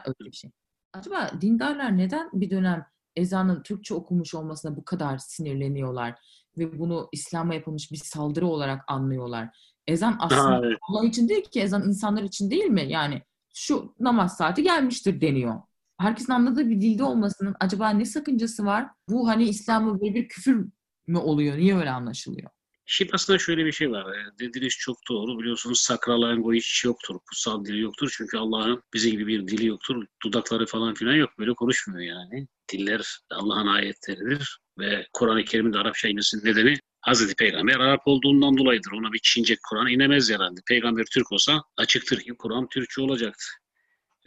[0.06, 0.52] Öyle bir şey.
[0.94, 6.16] Acaba dindarlar neden bir dönem ezanın Türkçe okumuş olmasına bu kadar sinirleniyorlar
[6.58, 9.58] ve bunu İslam'a yapılmış bir saldırı olarak anlıyorlar?
[9.88, 10.78] Ezan aslında evet.
[10.90, 12.86] Allah için değil ki ezan insanlar için değil mi?
[12.88, 13.22] Yani
[13.54, 15.62] şu namaz saati gelmiştir deniyor
[15.98, 18.88] herkesin anladığı bir dilde olmasının acaba ne sakıncası var?
[19.10, 20.66] Bu hani İslam'ı böyle bir küfür
[21.08, 21.58] mü oluyor?
[21.58, 22.50] Niye öyle anlaşılıyor?
[22.86, 24.06] Şimdi aslında şöyle bir şey var.
[24.40, 25.40] Dediğiniz çok doğru.
[25.40, 27.16] Biliyorsunuz sakral lango hiç yoktur.
[27.30, 28.14] Kutsal dili yoktur.
[28.18, 30.06] Çünkü Allah'ın bize gibi bir dili yoktur.
[30.24, 31.30] Dudakları falan filan yok.
[31.40, 32.48] Böyle konuşmuyor yani.
[32.72, 34.60] Diller Allah'ın ayetleridir.
[34.80, 38.92] Ve Kur'an-ı Kerim'in de Arapça inmesinin nedeni Hazreti Peygamber Arap olduğundan dolayıdır.
[38.92, 40.60] Ona bir Çince Kur'an inemez herhalde.
[40.68, 43.46] Peygamber Türk olsa açıktır ki Kur'an Türkçe olacaktı.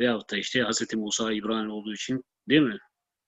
[0.00, 0.94] Veyahut da işte Hz.
[0.94, 2.78] Musa İbrani olduğu için değil mi?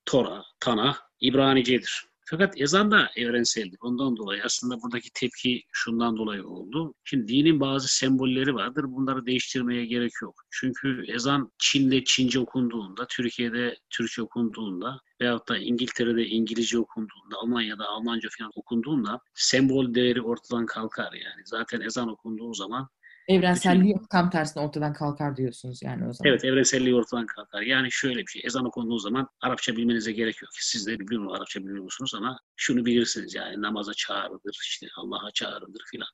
[0.05, 2.11] Tora, Tana İbranicedir.
[2.31, 3.79] Fakat ezan da evrenseldir.
[3.81, 6.95] Ondan dolayı aslında buradaki tepki şundan dolayı oldu.
[7.05, 8.85] Şimdi dinin bazı sembolleri vardır.
[8.89, 10.43] Bunları değiştirmeye gerek yok.
[10.51, 18.29] Çünkü ezan Çin'de Çince okunduğunda, Türkiye'de Türkçe okunduğunda veyahut da İngiltere'de İngilizce okunduğunda, Almanya'da Almanca
[18.39, 21.43] falan okunduğunda sembol değeri ortadan kalkar yani.
[21.45, 22.89] Zaten ezan okunduğu zaman
[23.29, 24.07] Evrenselliği Bütün...
[24.07, 26.31] tam tersine ortadan kalkar diyorsunuz yani o zaman.
[26.31, 27.63] Evet evrenselliği ortadan kalkar.
[27.63, 28.43] Yani şöyle bir şey.
[28.45, 30.51] Ezan okunduğu zaman Arapça bilmenize gerek yok.
[30.53, 35.83] Siz de biliyor Arapça biliyor musunuz ama şunu bilirsiniz yani namaza çağrıdır, işte Allah'a çağrıdır
[35.91, 36.09] filan.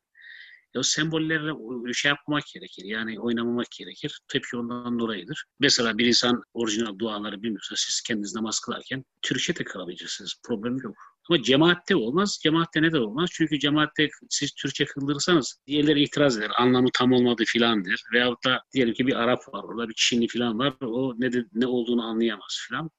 [0.76, 1.52] o sembollerle
[1.94, 2.84] şey yapmak gerekir.
[2.84, 4.20] Yani oynamamak gerekir.
[4.28, 5.44] Tepki ondan dolayıdır.
[5.60, 10.34] Mesela bir insan orijinal duaları bilmiyorsa siz kendiniz namaz kılarken Türkçe de kılabilirsiniz.
[10.44, 10.96] Problem yok.
[11.30, 12.38] Ama cemaatte olmaz.
[12.42, 13.30] Cemaatte ne de olmaz?
[13.32, 16.50] Çünkü cemaatte siz Türkçe kıldırırsanız diğerleri itiraz eder.
[16.58, 18.02] Anlamı tam olmadı filan der.
[18.12, 20.74] Veyahut da diyelim ki bir Arap var orada bir Çinli filan var.
[20.80, 22.90] O ne, de, ne olduğunu anlayamaz filan.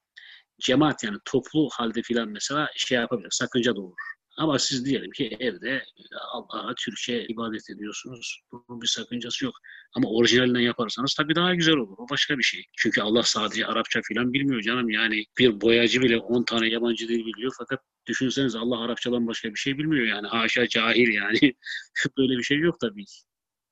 [0.59, 3.29] Cemaat yani toplu halde filan mesela şey yapabilir.
[3.31, 4.16] Sakınca doğurur.
[4.37, 5.83] Ama siz diyelim ki evde
[6.31, 8.41] Allah'a Türkçe ibadet ediyorsunuz.
[8.51, 9.55] Bunun bir sakıncası yok.
[9.95, 11.97] Ama orijinalinden yaparsanız tabii daha güzel olur.
[11.97, 12.65] O başka bir şey.
[12.77, 14.89] Çünkü Allah sadece Arapça filan bilmiyor canım.
[14.89, 19.59] Yani bir boyacı bile 10 tane yabancı dil biliyor fakat düşünseniz Allah Arapçadan başka bir
[19.59, 20.27] şey bilmiyor yani.
[20.27, 21.53] Haşa cahil yani.
[22.17, 23.26] Böyle bir şey yok tabii ki.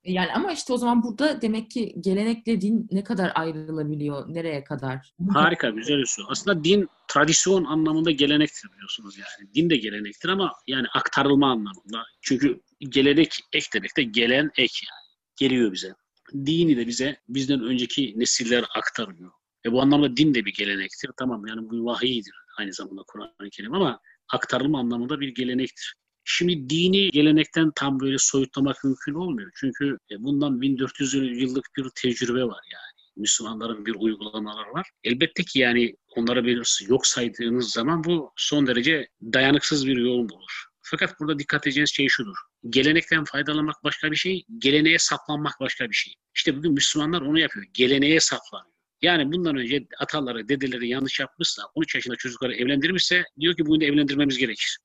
[0.05, 5.13] Yani ama işte o zaman burada demek ki gelenekle din ne kadar ayrılabiliyor, nereye kadar?
[5.33, 6.27] Harika, güzel soru.
[6.29, 9.53] Aslında din tradisyon anlamında gelenektir biliyorsunuz yani.
[9.53, 12.03] Din de gelenektir ama yani aktarılma anlamında.
[12.21, 15.15] Çünkü gelenek ek demek de gelen ek yani.
[15.35, 15.93] Geliyor bize.
[16.33, 19.31] Dini de bize bizden önceki nesiller aktarıyor.
[19.65, 21.09] Ve bu anlamda din de bir gelenektir.
[21.17, 23.99] Tamam yani bu vahiydir aynı zamanda Kur'an-ı Kerim ama
[24.33, 25.95] aktarılma anlamında bir gelenektir.
[26.27, 29.51] Şimdi dini gelenekten tam böyle soyutlamak mümkün olmuyor.
[29.55, 32.95] Çünkü e, bundan 1400 yıllık bir tecrübe var yani.
[33.15, 34.89] Müslümanların bir uygulamaları var.
[35.03, 40.65] Elbette ki yani onlara bir yok saydığınız zaman bu son derece dayanıksız bir yol bulur.
[40.81, 42.35] Fakat burada dikkat edeceğiniz şey şudur.
[42.69, 46.13] Gelenekten faydalanmak başka bir şey, geleneğe saplanmak başka bir şey.
[46.35, 47.65] İşte bugün Müslümanlar onu yapıyor.
[47.73, 48.75] Geleneğe saplanıyor.
[49.01, 54.38] Yani bundan önce ataları, dedeleri yanlış yapmışsa, 13 yaşında çocukları evlendirmişse diyor ki bunu evlendirmemiz
[54.38, 54.77] gerekir.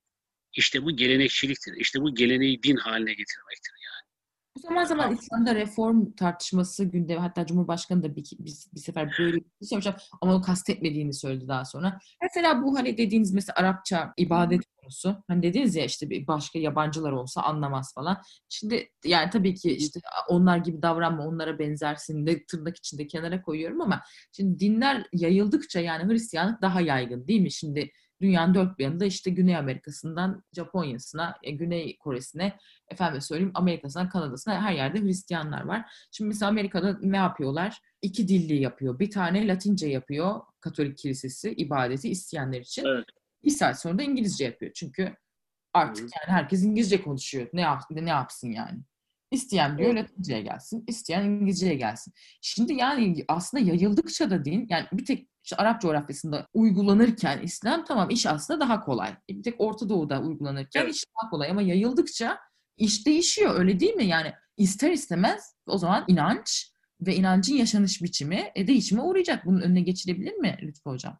[0.52, 1.72] İşte bu gelenekçiliktir.
[1.76, 4.10] İşte bu geleneği din haline getirmektir yani.
[4.56, 9.36] Bu zaman zaman İslam'da reform tartışması gündemi hatta Cumhurbaşkanı da bir, bir, bir sefer böyle
[9.36, 11.98] bir şey ama o kastetmediğini söyledi daha sonra.
[12.22, 15.24] Mesela bu hani dediğiniz mesela Arapça ibadet konusu.
[15.28, 18.22] Hani dediniz ya işte bir başka yabancılar olsa anlamaz falan.
[18.48, 23.80] Şimdi yani tabii ki işte onlar gibi davranma, onlara benzersin de tırnak içinde kenara koyuyorum
[23.80, 27.52] ama şimdi dinler yayıldıkça yani Hristiyanlık daha yaygın değil mi?
[27.52, 34.08] Şimdi Dünyanın dört bir yanında işte Güney Amerika'sından Japonya'sına, e, Güney Kore'sine, efendim söyleyeyim Amerika'sından
[34.08, 35.92] Kanada'sına her yerde Hristiyanlar var.
[36.10, 37.80] Şimdi mesela Amerika'da ne yapıyorlar?
[38.02, 38.98] İki dilli yapıyor.
[38.98, 42.84] Bir tane Latince yapıyor Katolik Kilisesi ibadeti isteyenler için.
[42.84, 43.04] Evet.
[43.44, 44.72] Bir saat sonra da İngilizce yapıyor.
[44.74, 45.16] Çünkü
[45.72, 46.10] artık Hı.
[46.20, 47.48] yani herkes İngilizce konuşuyor.
[47.52, 48.80] Ne, yap, ne yapsın yani?
[49.30, 52.14] İsteyen diyor Latince'ye gelsin, isteyen İngilizce'ye gelsin.
[52.40, 58.10] Şimdi yani aslında yayıldıkça da din, yani bir tek işte Arap coğrafyasında uygulanırken İslam tamam
[58.10, 59.10] iş aslında daha kolay.
[59.10, 60.94] E, Bir tek Orta Doğu'da uygulanırken Evet.
[60.94, 62.38] iş daha kolay ama yayıldıkça
[62.76, 64.06] iş değişiyor öyle değil mi?
[64.06, 69.46] Yani ister istemez o zaman inanç ve inancın yaşanış biçimi e, değişime uğrayacak.
[69.46, 71.18] Bunun önüne geçilebilir mi Lütfü Hocam?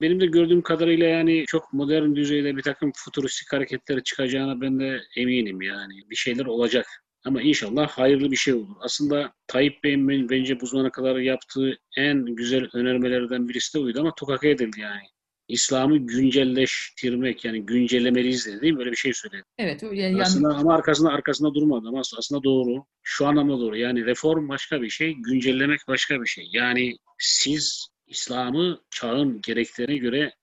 [0.00, 5.00] Benim de gördüğüm kadarıyla yani çok modern düzeyde bir takım futuristik hareketler çıkacağına ben de
[5.16, 6.10] eminim yani.
[6.10, 6.86] Bir şeyler olacak.
[7.26, 8.76] Ama inşallah hayırlı bir şey olur.
[8.80, 14.00] Aslında Tayyip Bey'in ben- bence bu zamana kadar yaptığı en güzel önermelerden birisi de oydu
[14.00, 15.02] ama tokaka edildi yani.
[15.48, 18.78] İslam'ı güncelleştirmek yani güncellemeliyiz dedi değil mi?
[18.78, 19.42] Böyle bir şey söyledi.
[19.58, 22.84] Evet yani Aslında ama arkasında arkasında durmadı ama aslında doğru.
[23.02, 23.76] Şu anlamda doğru.
[23.76, 26.48] Yani reform başka bir şey, güncellemek başka bir şey.
[26.52, 30.34] Yani siz İslam'ı çağın gereklerine göre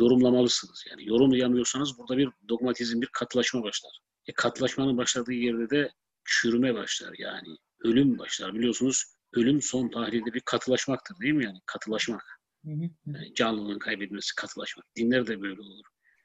[0.00, 0.84] yorumlamalısınız.
[0.90, 3.98] Yani yorumlayamıyorsanız burada bir dogmatizm, bir katılaşma başlar.
[4.26, 5.90] E, katılaşmanın başladığı yerde de
[6.28, 7.56] çürüme başlar yani.
[7.84, 8.54] Ölüm başlar.
[8.54, 11.58] Biliyorsunuz ölüm son tahlilde bir katılaşmaktır değil mi yani?
[11.66, 12.40] Katılaşmak.
[12.64, 12.70] Hı.
[13.06, 14.86] Yani canlılığın kaybetmesi, katılaşmak.
[14.96, 15.84] Dinler de böyle olur.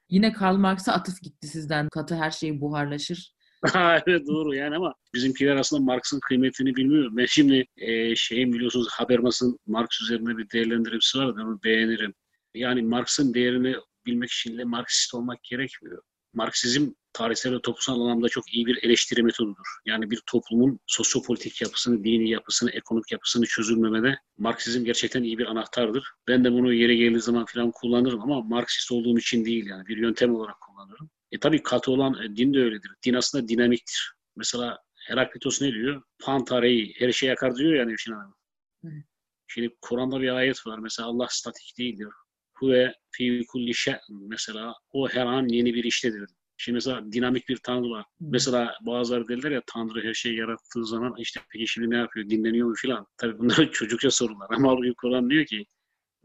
[0.09, 1.89] Yine Karl Marx'a atıf gitti sizden.
[1.89, 3.33] Katı her şey buharlaşır.
[3.73, 7.09] Ha, evet doğru yani ama bizimkiler aslında Marx'ın kıymetini bilmiyor.
[7.11, 12.13] Ben şimdi e, şeyin biliyorsunuz Habermas'ın Marx üzerine bir değerlendirmesi var ben onu beğenirim.
[12.53, 16.01] Yani Marx'ın değerini bilmek için de Marksist olmak gerekmiyor.
[16.33, 19.65] Marksizm tarihsel ve toplumsal anlamda çok iyi bir eleştiri metodudur.
[19.85, 26.11] Yani bir toplumun sosyopolitik yapısını, dini yapısını, ekonomik yapısını çözülmemede Marksizm gerçekten iyi bir anahtardır.
[26.27, 29.97] Ben de bunu yere geldiği zaman falan kullanırım ama Marksist olduğum için değil yani bir
[29.97, 31.09] yöntem olarak kullanırım.
[31.31, 32.91] E tabii katı olan e, din de öyledir.
[33.05, 34.13] Din aslında dinamiktir.
[34.35, 36.01] Mesela Heraklitos ne diyor?
[36.19, 38.35] Pantarei, her şey yakar diyor ya Nevşin Hanım.
[38.83, 39.03] Evet.
[39.47, 40.79] Şimdi Kur'an'da bir ayet var.
[40.79, 42.07] Mesela Allah statik değildir.
[42.53, 43.99] Huve fi kulli şe'n.
[44.09, 46.29] Mesela o her an yeni bir iştedir.
[46.57, 48.05] Şimdi mesela dinamik bir tanrı var.
[48.19, 52.29] Mesela bazıları derler ya Tanrı her şeyi yarattığı zaman işte peki şimdi ne yapıyor?
[52.29, 53.07] Dinleniyor mu filan?
[53.17, 54.47] Tabii bunlar çocukça sorular.
[54.49, 55.65] Ama halbuki Kur'an diyor ki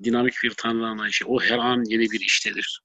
[0.05, 1.27] dinamik bir tanrı anlayışı.
[1.27, 2.81] O her an yeni bir iştedir.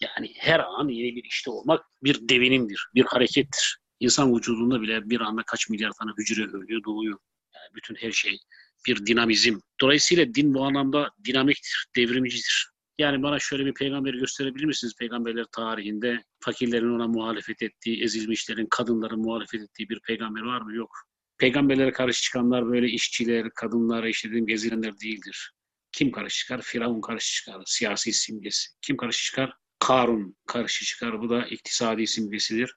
[0.00, 3.78] Yani her an yeni bir işte olmak bir devinimdir, bir harekettir.
[4.00, 7.18] İnsan vücudunda bile bir anda kaç milyar tane hücre ölüyor, doğuyor.
[7.54, 8.38] Yani bütün her şey
[8.86, 9.58] bir dinamizm.
[9.80, 12.71] Dolayısıyla din bu anlamda dinamiktir, devrimcidir.
[12.98, 14.94] Yani bana şöyle bir peygamber gösterebilir misiniz?
[14.98, 20.74] Peygamberler tarihinde fakirlerin ona muhalefet ettiği, ezilmişlerin, kadınların muhalefet ettiği bir peygamber var mı?
[20.74, 20.90] Yok.
[21.38, 25.52] Peygamberlere karşı çıkanlar böyle işçiler, kadınlar, işte dediğim gibi ezilenler değildir.
[25.92, 26.62] Kim karşı çıkar?
[26.62, 27.62] Firavun karşı çıkar.
[27.66, 28.68] Siyasi simgesi.
[28.82, 29.52] Kim karşı çıkar?
[29.78, 31.20] Karun karşı çıkar.
[31.20, 32.74] Bu da iktisadi simgesidir.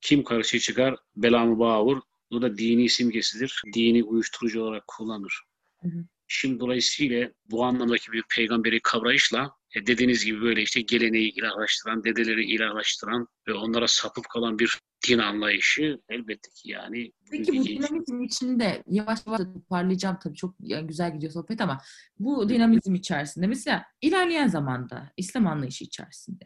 [0.00, 0.96] Kim karşı çıkar?
[1.16, 2.00] Belamı Bağur.
[2.30, 3.62] Bu da dini simgesidir.
[3.74, 5.42] Dini uyuşturucu olarak kullanır.
[5.82, 6.04] Hı hı.
[6.28, 12.44] Şimdi dolayısıyla bu anlamdaki bir peygamberi kavrayışla e, dediğiniz gibi böyle işte geleneği ilahlaştıran, dedeleri
[12.44, 18.82] ilahlaştıran ve onlara sapıp kalan bir din anlayışı elbette ki yani Peki bu dinamizm içinde
[18.86, 21.80] yavaş yavaş da toparlayacağım tabii çok yani güzel gidiyor sohbet ama
[22.18, 26.44] bu dinamizm içerisinde mesela ilerleyen zamanda İslam anlayışı içerisinde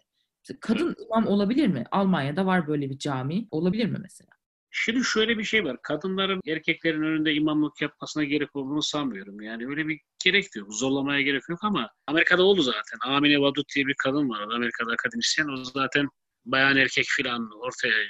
[0.61, 1.85] kadın imam olabilir mi?
[1.91, 3.49] Almanya'da var böyle bir cami.
[3.51, 4.40] Olabilir mi mesela?
[4.71, 5.77] Şimdi şöyle bir şey var.
[5.83, 9.41] Kadınların erkeklerin önünde imamlık yapmasına gerek olduğunu sanmıyorum.
[9.41, 10.75] Yani öyle bir gerek yok.
[10.75, 12.99] Zorlamaya gerek yok ama Amerika'da oldu zaten.
[13.07, 14.55] Amine Vadut diye bir kadın vardı.
[14.55, 15.49] Amerika'da akademisyen.
[15.49, 16.09] O zaten
[16.45, 18.09] bayan erkek filan ortaya e,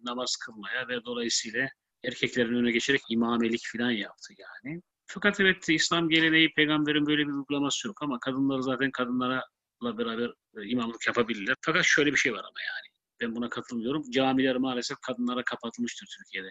[0.00, 1.68] namaz kılmaya ve dolayısıyla
[2.04, 4.82] erkeklerin önüne geçerek imamelik filan yaptı yani.
[5.06, 9.44] Fakat evet İslam geleneği peygamberin böyle bir uygulaması yok ama kadınlar zaten kadınlara
[9.82, 11.54] beraber e, imamlık yapabilirler.
[11.60, 12.97] Fakat şöyle bir şey var ama yani.
[13.20, 14.10] Ben buna katılmıyorum.
[14.10, 16.50] Camiler maalesef kadınlara kapatılmıştır Türkiye'de.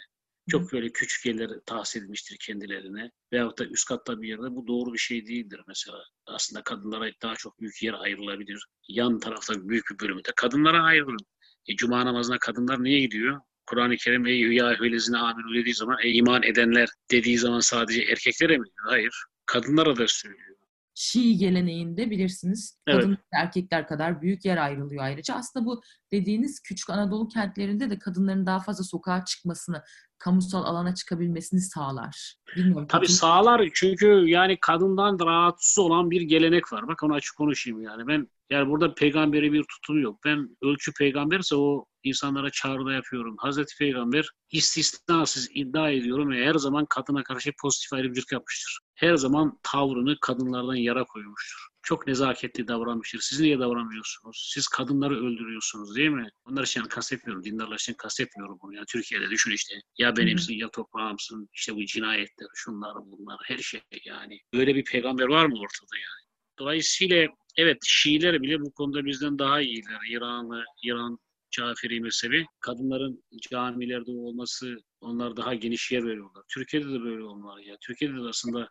[0.50, 3.12] Çok böyle küçük yerler tahsis edilmiştir kendilerine.
[3.34, 4.56] Veyahut da üst katta bir yerde.
[4.56, 5.98] Bu doğru bir şey değildir mesela.
[6.26, 8.66] Aslında kadınlara daha çok büyük yer ayrılabilir.
[8.88, 11.22] Yan tarafta büyük bir bölümü de kadınlara ayrılır.
[11.68, 13.42] E, Cuma namazına kadınlar niye gidiyor?
[13.66, 18.58] Kur'an-ı Kerim ey ya eyyühellezine aminu dediği zaman ey iman edenler dediği zaman sadece erkeklere
[18.58, 18.68] mi?
[18.76, 19.24] Hayır.
[19.46, 20.57] Kadınlara da söylüyor.
[21.00, 23.02] Şii geleneğinde bilirsiniz Evet.
[23.02, 25.36] kadın ve erkekler kadar büyük yer ayrılıyor ayrıca.
[25.36, 25.82] Aslında bu
[26.12, 29.84] dediğiniz küçük Anadolu kentlerinde de kadınların daha fazla sokağa çıkmasını,
[30.18, 32.36] kamusal alana çıkabilmesini sağlar.
[32.56, 32.88] Bilmiyorum.
[32.88, 36.88] Tabii katılır- sağlar çünkü yani kadından rahatsız olan bir gelenek var.
[36.88, 38.08] Bak onu açık konuşayım yani.
[38.08, 40.20] Ben yani burada peygamberi bir tutum yok.
[40.26, 43.36] Ben ölçü peygamberse o insanlara çağrıda yapıyorum.
[43.40, 48.80] Hazreti Peygamber istisnasız iddia ediyorum ve her zaman kadına karşı pozitif ayrımcılık yapmıştır.
[48.98, 51.68] Her zaman tavrını kadınlardan yara koymuştur.
[51.84, 53.20] Çok nezaketli davranmıştır.
[53.20, 54.50] Siz niye davranmıyorsunuz?
[54.54, 56.30] Siz kadınları öldürüyorsunuz değil mi?
[56.46, 57.44] Onlar için kastetmiyorum.
[57.44, 58.76] Dindarlar için kastetmiyorum bunu.
[58.76, 59.76] Yani Türkiye'de düşün işte.
[59.98, 61.50] Ya benimsin ya toprağımsın.
[61.54, 64.40] İşte bu cinayetler, şunlar bunlar her şey yani.
[64.54, 66.28] Böyle bir peygamber var mı ortada yani?
[66.60, 67.28] Dolayısıyla
[67.58, 70.00] evet Şiiler bile bu konuda bizden daha iyiler.
[70.10, 71.20] İranlı, İran
[71.52, 76.44] Caferi mezhebi kadınların camilerde olması onlar daha geniş yer veriyorlar.
[76.48, 77.78] Türkiye'de de böyle olmalı ya.
[77.82, 78.70] Türkiye'de de aslında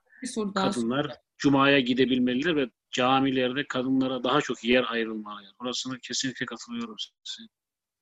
[0.54, 5.42] kadınlar cumaya gidebilmeliler ve camilerde kadınlara daha çok yer ayrılmalı.
[5.60, 7.48] Burasını kesinlikle katılıyorum size.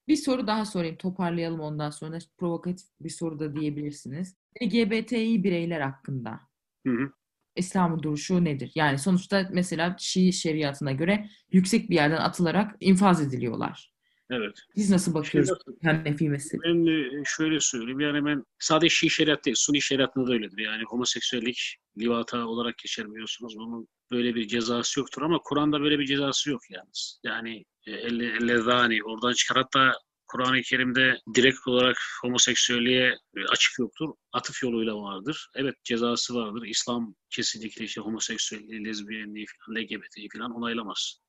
[0.09, 0.97] Bir soru daha sorayım.
[0.97, 2.19] Toparlayalım ondan sonra.
[2.39, 4.37] Provokatif bir soru da diyebilirsiniz.
[4.63, 6.41] LGBTİ bireyler hakkında
[6.87, 7.13] Hı hı.
[7.57, 8.73] İslam'ın duruşu nedir?
[8.75, 13.94] Yani sonuçta mesela Şii şeriatına göre yüksek bir yerden atılarak infaz ediliyorlar.
[14.31, 14.59] Evet.
[14.77, 16.63] Biz nasıl bakıyoruz Şimdi- Hanefi mezhebi?
[16.65, 18.01] Ben e, şöyle söyleyeyim.
[18.01, 20.59] Yani ben sadece Şii şeriat değil, Sunni şeriatında da öyledir.
[20.59, 23.55] Yani homoseksüellik livata olarak geçer biliyorsunuz.
[23.57, 27.21] Bunun böyle bir cezası yoktur ama Kur'an'da böyle bir cezası yok yalnız.
[27.25, 29.57] Yani e, elle, ellezani oradan çıkar.
[29.63, 29.93] Hatta
[30.27, 34.09] Kur'an-ı Kerim'de direkt olarak homoseksüelliğe e, açık yoktur.
[34.33, 35.49] Atıf yoluyla vardır.
[35.55, 36.67] Evet cezası vardır.
[36.67, 41.21] İslam kesinlikle işte homoseksüelliği, lezbiyenliği falan, LGBT'yi falan onaylamaz.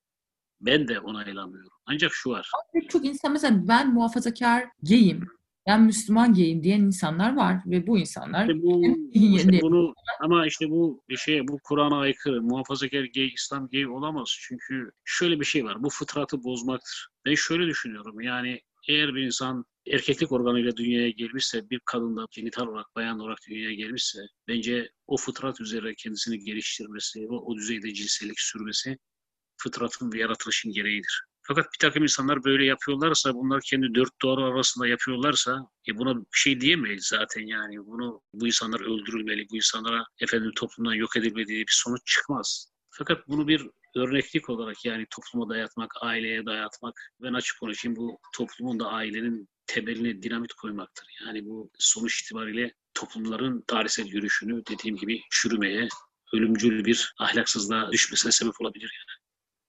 [0.62, 1.72] Ben de onaylamıyorum.
[1.86, 2.50] Ancak şu var.
[2.74, 5.28] Pek çok insan mesela ben muhafazakar gayim,
[5.68, 8.84] ben Müslüman gayim diyen insanlar var ve bu insanlar İşte bu
[9.14, 12.42] işte bunu ama işte bu şey bu Kur'an'a aykırı.
[12.42, 14.38] Muhafazakar gay, İslam gay olamaz.
[14.40, 15.84] Çünkü şöyle bir şey var.
[15.84, 17.08] Bu fıtratı bozmaktır.
[17.26, 18.22] Ben şöyle düşünüyorum.
[18.22, 23.38] Yani eğer bir insan erkeklik organıyla dünyaya gelmişse, bir kadın da genital olarak, bayan olarak
[23.50, 28.98] dünyaya gelmişse, bence o fıtrat üzere kendisini geliştirmesi, o, o düzeyde cinsellik sürmesi
[29.58, 31.22] fıtratın ve yaratılışın gereğidir.
[31.48, 36.26] Fakat bir takım insanlar böyle yapıyorlarsa, bunlar kendi dört duvar arasında yapıyorlarsa, e buna bir
[36.32, 37.78] şey diyemeyiz zaten yani.
[37.78, 42.72] Bunu bu insanlar öldürülmeli, bu insanlara efendim toplumdan yok edilmeli diye bir sonuç çıkmaz.
[42.90, 48.80] Fakat bunu bir örneklik olarak yani topluma dayatmak, aileye dayatmak, ben açık konuşayım bu toplumun
[48.80, 51.08] da ailenin temeline dinamit koymaktır.
[51.26, 55.88] Yani bu sonuç itibariyle toplumların tarihsel yürüyüşünü dediğim gibi çürümeye,
[56.34, 58.94] ölümcül bir ahlaksızlığa düşmesine sebep olabilir.
[59.00, 59.15] Yani.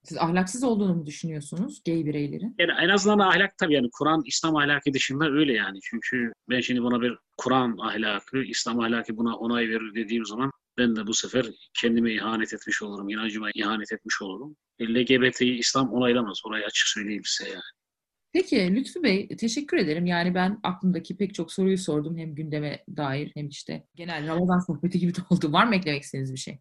[0.09, 2.54] Siz ahlaksız olduğunu mu düşünüyorsunuz gay bireylerin?
[2.59, 5.78] Yani en azından ahlak tabii yani Kur'an İslam ahlakı dışında öyle yani.
[5.82, 10.96] Çünkü ben şimdi buna bir Kur'an ahlakı, İslam ahlakı buna onay verir dediğim zaman ben
[10.96, 11.46] de bu sefer
[11.80, 14.57] kendime ihanet etmiş olurum, inancıma ihanet etmiş olurum.
[14.82, 16.40] LGBT'yi İslam onaylamaz.
[16.44, 17.62] Orayı açık söyleyeyim size yani.
[18.32, 20.07] Peki Lütfü Bey teşekkür ederim.
[20.07, 22.18] Yani ben aklımdaki pek çok soruyu sordum.
[22.18, 25.52] Hem gündeme dair hem işte genel Ramazan sohbeti gibi de oldu.
[25.52, 26.59] Var mı eklemek istediğiniz bir şey?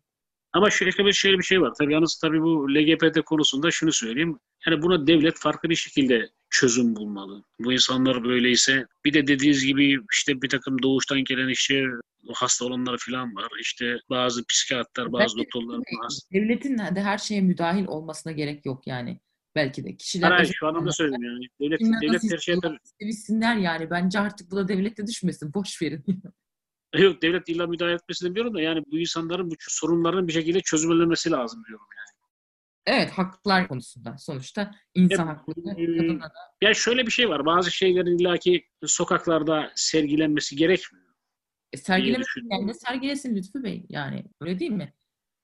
[0.56, 1.74] Ama şöyle bir, şöyle bir şey var.
[1.80, 4.40] Tabii yalnız tabii bu LGBT konusunda şunu söyleyeyim.
[4.68, 7.44] Yani buna devlet farklı bir şekilde çözüm bulmalı.
[7.60, 11.84] Bu insanlar böyleyse bir de dediğiniz gibi işte bir takım doğuştan gelen işte
[12.34, 13.48] hasta olanlar falan var.
[13.62, 16.30] İşte bazı psikiyatrlar, bazı Belki doktorlar hasta.
[16.34, 19.20] Devletin de her şeye müdahil olmasına gerek yok yani.
[19.56, 21.46] Belki de kişiler Hayır, şu anlamda söyledim yani.
[21.62, 22.58] Devlet, devlet her şeye
[23.00, 23.90] sevişsinler yani.
[23.90, 25.54] Bence artık bu da devlette düşmesin.
[25.54, 26.06] Boş verin.
[27.04, 31.32] Yok devlet illa müdahale etmesini demiyorum da yani bu insanların bu sorunlarının bir şekilde çözümlenmesi
[31.32, 32.16] lazım diyorum yani.
[32.98, 36.32] evet haklar konusunda sonuçta insan Ya, hakları e, da
[36.62, 37.46] Ya şöyle bir şey var.
[37.46, 41.06] Bazı şeylerin illaki sokaklarda sergilenmesi gerekmiyor.
[41.74, 44.94] E, sergilemesin yani sergilesin Lütfü Bey yani öyle değil mi?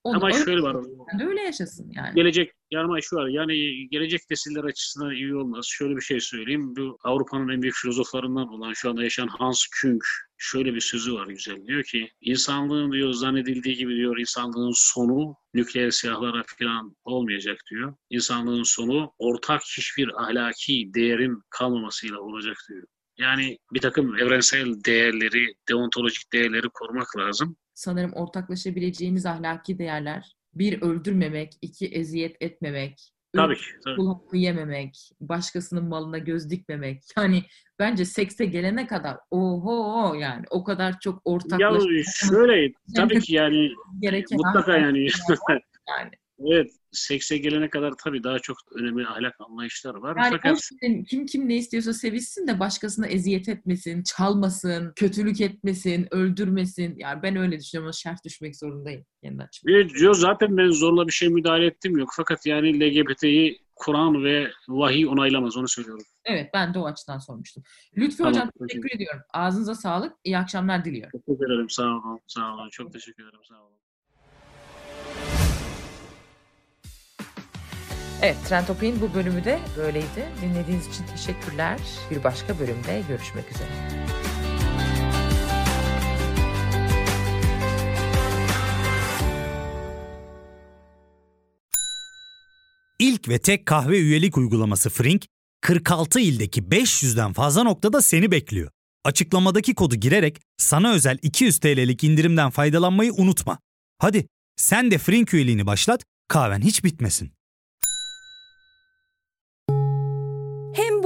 [0.04, 0.84] Onu Ama öyle, şöyle var.
[1.20, 2.16] de öyle yaşasın yani.
[2.16, 3.28] Gelecek yani şu var.
[3.28, 5.66] Yani gelecek nesiller açısından iyi olmaz.
[5.70, 6.76] Şöyle bir şey söyleyeyim.
[6.76, 10.02] Bu Avrupa'nın en büyük filozoflarından olan şu anda yaşayan Hans Küng
[10.38, 11.68] şöyle bir sözü var güzel.
[11.68, 17.95] Diyor ki insanlığın diyor zannedildiği gibi diyor insanlığın sonu nükleer silahlara falan olmayacak diyor.
[18.10, 22.84] İnsanlığın sonu ortak hiçbir ahlaki değerin kalmamasıyla olacak diyor.
[23.18, 27.56] Yani bir takım evrensel değerleri, deontolojik değerleri korumak lazım.
[27.82, 33.62] Sanırım ortaklaşabileceğimiz ahlaki değerler bir öldürmemek, iki eziyet etmemek, Tabii ki.
[33.86, 33.96] Tabii.
[33.96, 37.04] kul hakkı yememek, başkasının malına göz dikmemek.
[37.18, 37.44] Yani
[37.80, 41.88] bence sekse gelene kadar oho yani o kadar çok Ya ortaklaşa
[42.30, 43.70] şöyle tabii ki yani
[44.00, 45.08] gereken mutlaka yani
[45.90, 46.12] yani.
[46.48, 50.16] Evet, sekse gelene kadar tabii daha çok önemli ahlak anlayışlar var.
[50.16, 55.42] Yani Fakat boş verin, kim kim ne istiyorsa sevişsin de başkasına eziyet etmesin, çalmasın, kötülük
[55.42, 56.96] etmesin, öldürmesin.
[56.98, 59.48] Yani ben öyle düşünüyorum ama şerh düşmek zorundayım açımdan.
[59.66, 62.10] bir diyor zaten ben zorla bir şey müdahale ettim yok.
[62.16, 66.06] Fakat yani LGBT'yi Kur'an ve vahiy onaylamaz onu söylüyorum.
[66.26, 67.64] Evet ben de o açıdan sormuştum.
[67.98, 68.68] Lütfü Tamam, Hocam peki.
[68.68, 69.22] teşekkür ediyorum.
[69.34, 70.14] Ağzınıza sağlık.
[70.24, 71.22] İyi akşamlar diliyorum.
[71.28, 71.70] Teşekkür ederim.
[71.70, 72.20] Sağ olun.
[72.28, 72.70] Sağ olun.
[72.70, 73.39] Çok teşekkür ederim.
[73.50, 73.81] Sağ olun.
[78.22, 80.30] Evet Trendopik'in bu bölümü de böyleydi.
[80.41, 81.80] Dinlediğiniz için teşekkürler.
[82.11, 83.69] Bir başka bölümde görüşmek üzere.
[92.99, 95.26] İlk ve tek kahve üyelik uygulaması Frink,
[95.61, 98.72] 46 ildeki 500'den fazla noktada seni bekliyor.
[99.03, 103.59] Açıklamadaki kodu girerek sana özel 200 TL'lik indirimden faydalanmayı unutma.
[103.97, 107.32] Hadi sen de Frink üyeliğini başlat, kahven hiç bitmesin.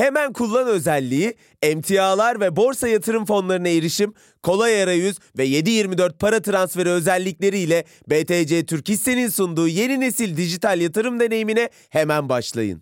[0.00, 6.88] Hemen kullan özelliği, emtialar ve borsa yatırım fonlarına erişim, kolay arayüz ve 7/24 para transferi
[6.88, 12.80] özellikleriyle BTC Türk Hisse'nin sunduğu yeni nesil dijital yatırım deneyimine hemen başlayın.